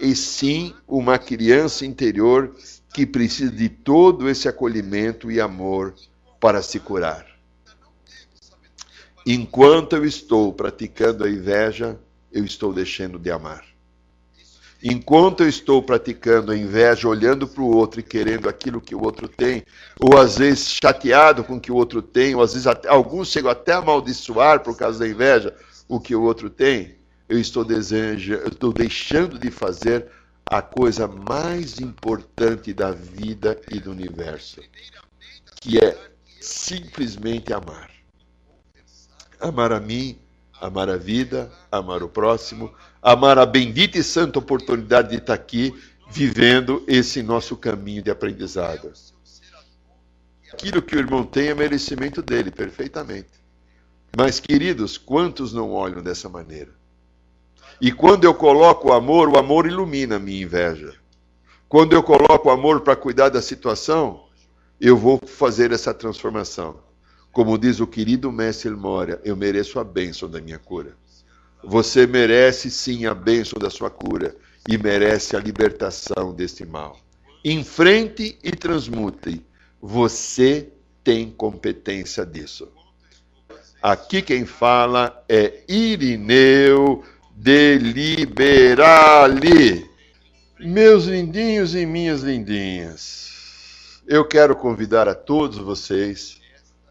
e 0.00 0.14
sim 0.14 0.74
uma 0.86 1.18
criança 1.18 1.84
interior 1.84 2.54
que 2.92 3.04
precisa 3.04 3.50
de 3.50 3.68
todo 3.68 4.28
esse 4.28 4.48
acolhimento 4.48 5.30
e 5.30 5.40
amor 5.40 5.94
para 6.40 6.62
se 6.62 6.78
curar. 6.78 7.33
Enquanto 9.26 9.96
eu 9.96 10.04
estou 10.04 10.52
praticando 10.52 11.24
a 11.24 11.30
inveja, 11.30 11.98
eu 12.30 12.44
estou 12.44 12.72
deixando 12.72 13.18
de 13.18 13.30
amar. 13.30 13.64
Enquanto 14.82 15.42
eu 15.42 15.48
estou 15.48 15.82
praticando 15.82 16.52
a 16.52 16.56
inveja, 16.56 17.08
olhando 17.08 17.48
para 17.48 17.62
o 17.62 17.74
outro 17.74 18.00
e 18.00 18.02
querendo 18.02 18.50
aquilo 18.50 18.82
que 18.82 18.94
o 18.94 19.02
outro 19.02 19.26
tem, 19.26 19.64
ou 19.98 20.18
às 20.18 20.36
vezes 20.36 20.74
chateado 20.74 21.42
com 21.42 21.56
o 21.56 21.60
que 21.60 21.72
o 21.72 21.74
outro 21.74 22.02
tem, 22.02 22.34
ou 22.34 22.42
às 22.42 22.52
vezes 22.52 22.66
até, 22.66 22.86
alguns 22.86 23.28
chegam 23.28 23.50
até 23.50 23.72
a 23.72 23.78
amaldiçoar 23.78 24.60
por 24.60 24.76
causa 24.76 24.98
da 24.98 25.08
inveja 25.08 25.56
o 25.88 25.98
que 25.98 26.14
o 26.14 26.22
outro 26.22 26.50
tem, 26.50 26.96
eu 27.26 27.40
estou, 27.40 27.64
eu 27.70 28.48
estou 28.48 28.74
deixando 28.74 29.38
de 29.38 29.50
fazer 29.50 30.06
a 30.44 30.60
coisa 30.60 31.08
mais 31.08 31.80
importante 31.80 32.74
da 32.74 32.90
vida 32.90 33.58
e 33.70 33.80
do 33.80 33.90
universo, 33.90 34.60
que 35.62 35.78
é 35.78 35.96
simplesmente 36.42 37.54
amar. 37.54 37.93
Amar 39.40 39.72
a 39.72 39.80
mim, 39.80 40.18
amar 40.60 40.88
a 40.88 40.96
vida, 40.96 41.50
amar 41.70 42.02
o 42.02 42.08
próximo, 42.08 42.72
amar 43.02 43.38
a 43.38 43.46
bendita 43.46 43.98
e 43.98 44.02
santa 44.02 44.38
oportunidade 44.38 45.10
de 45.10 45.16
estar 45.16 45.34
aqui 45.34 45.74
vivendo 46.10 46.82
esse 46.86 47.22
nosso 47.22 47.56
caminho 47.56 48.02
de 48.02 48.10
aprendizado. 48.10 48.92
Aquilo 50.52 50.80
que 50.80 50.94
o 50.94 50.98
irmão 50.98 51.24
tem 51.24 51.48
é 51.48 51.54
merecimento 51.54 52.22
dele, 52.22 52.50
perfeitamente. 52.50 53.30
Mas, 54.16 54.38
queridos, 54.38 54.96
quantos 54.96 55.52
não 55.52 55.72
olham 55.72 56.02
dessa 56.02 56.28
maneira? 56.28 56.70
E 57.80 57.90
quando 57.90 58.24
eu 58.24 58.34
coloco 58.34 58.88
o 58.88 58.92
amor, 58.92 59.28
o 59.28 59.36
amor 59.36 59.66
ilumina 59.66 60.16
a 60.16 60.20
minha 60.20 60.42
inveja. 60.42 60.94
Quando 61.68 61.92
eu 61.94 62.02
coloco 62.02 62.48
o 62.48 62.52
amor 62.52 62.82
para 62.82 62.94
cuidar 62.94 63.30
da 63.30 63.42
situação, 63.42 64.26
eu 64.80 64.96
vou 64.96 65.18
fazer 65.26 65.72
essa 65.72 65.92
transformação. 65.92 66.78
Como 67.34 67.58
diz 67.58 67.80
o 67.80 67.86
querido 67.86 68.30
mestre 68.30 68.70
Moria, 68.70 69.20
eu 69.24 69.36
mereço 69.36 69.80
a 69.80 69.84
bênção 69.84 70.30
da 70.30 70.40
minha 70.40 70.56
cura. 70.56 70.94
Você 71.64 72.06
merece 72.06 72.70
sim 72.70 73.06
a 73.06 73.12
bênção 73.12 73.58
da 73.58 73.70
sua 73.70 73.90
cura 73.90 74.36
e 74.68 74.78
merece 74.78 75.34
a 75.34 75.40
libertação 75.40 76.32
deste 76.32 76.64
mal. 76.64 76.96
Enfrente 77.44 78.38
e 78.40 78.52
transmute. 78.52 79.44
Você 79.82 80.68
tem 81.02 81.28
competência 81.28 82.24
disso. 82.24 82.68
Aqui 83.82 84.22
quem 84.22 84.46
fala 84.46 85.24
é 85.28 85.64
Irineu 85.68 87.02
de 87.34 87.78
Liberali. 87.78 89.90
Meus 90.60 91.06
lindinhos 91.06 91.74
e 91.74 91.84
minhas 91.84 92.22
lindinhas, 92.22 94.00
eu 94.06 94.24
quero 94.24 94.54
convidar 94.54 95.08
a 95.08 95.16
todos 95.16 95.58
vocês 95.58 96.43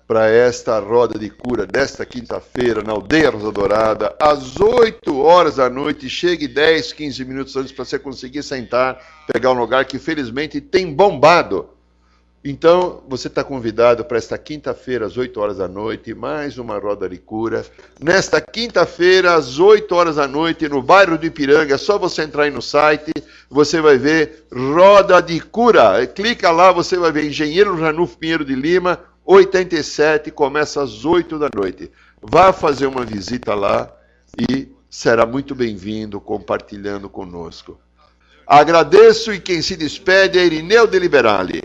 para 0.08 0.28
esta 0.28 0.80
roda 0.80 1.18
de 1.18 1.30
cura 1.30 1.66
desta 1.66 2.06
quinta-feira 2.06 2.84
na 2.84 2.92
Aldeia 2.92 3.30
Rosa 3.30 3.52
Dourada, 3.52 4.16
às 4.20 4.60
8 4.60 5.18
horas 5.20 5.56
da 5.56 5.70
noite. 5.70 6.10
Chegue 6.10 6.48
10, 6.48 6.94
15 6.94 7.26
minutos 7.26 7.56
antes 7.56 7.72
para 7.72 7.86
você 7.86 7.98
conseguir 7.98 8.44
sentar, 8.44 9.00
pegar 9.32 9.52
um 9.52 9.60
lugar 9.60 9.86
que 9.86 9.98
felizmente 9.98 10.60
tem 10.60 10.94
bombado. 10.94 11.70
Então, 12.46 13.02
você 13.08 13.30
está 13.30 13.42
convidado 13.42 14.04
para 14.04 14.18
esta 14.18 14.38
quinta-feira, 14.38 15.06
às 15.06 15.16
8 15.16 15.40
horas 15.40 15.58
da 15.58 15.68
noite, 15.68 16.14
mais 16.14 16.58
uma 16.58 16.78
roda 16.78 17.08
de 17.08 17.18
cura. 17.18 17.66
Nesta 18.02 18.42
quinta-feira, 18.42 19.34
às 19.36 19.60
8 19.60 19.96
horas 19.96 20.18
da 20.18 20.28
noite, 20.28 20.68
no 20.68 20.82
bairro 20.82 21.18
do 21.18 21.26
Ipiranga, 21.26 21.76
é 21.76 21.78
só 21.78 21.98
você 21.98 22.24
entrar 22.24 22.44
aí 22.44 22.52
no 22.52 22.62
site, 22.62 23.14
você 23.50 23.80
vai 23.80 23.98
ver 23.98 24.46
Roda 24.52 25.22
de 25.22 25.40
Cura. 25.40 26.06
Clica 26.06 26.52
lá, 26.52 26.74
você 26.74 26.98
vai 26.98 27.14
ver 27.14 27.24
Engenheiro 27.26 27.78
Januf 27.78 28.18
Pinheiro 28.18 28.44
de 28.44 28.56
Lima, 28.56 29.00
87, 29.26 30.32
começa 30.32 30.82
às 30.82 31.06
8 31.06 31.40
da 31.40 31.50
noite. 31.56 31.90
Vá 32.22 32.52
fazer 32.52 32.88
uma 32.88 33.06
visita 33.06 33.56
lá 33.56 33.90
e 34.50 34.68
será 34.90 35.26
muito 35.26 35.56
bem-vindo 35.56 36.20
compartilhando 36.20 37.10
conosco. 37.10 37.80
Agradeço 38.46 39.34
e 39.34 39.40
quem 39.40 39.62
se 39.62 39.76
despede 39.76 40.38
é 40.38 40.46
Irineu 40.46 40.86
de 40.86 41.00
Liberale. 41.00 41.62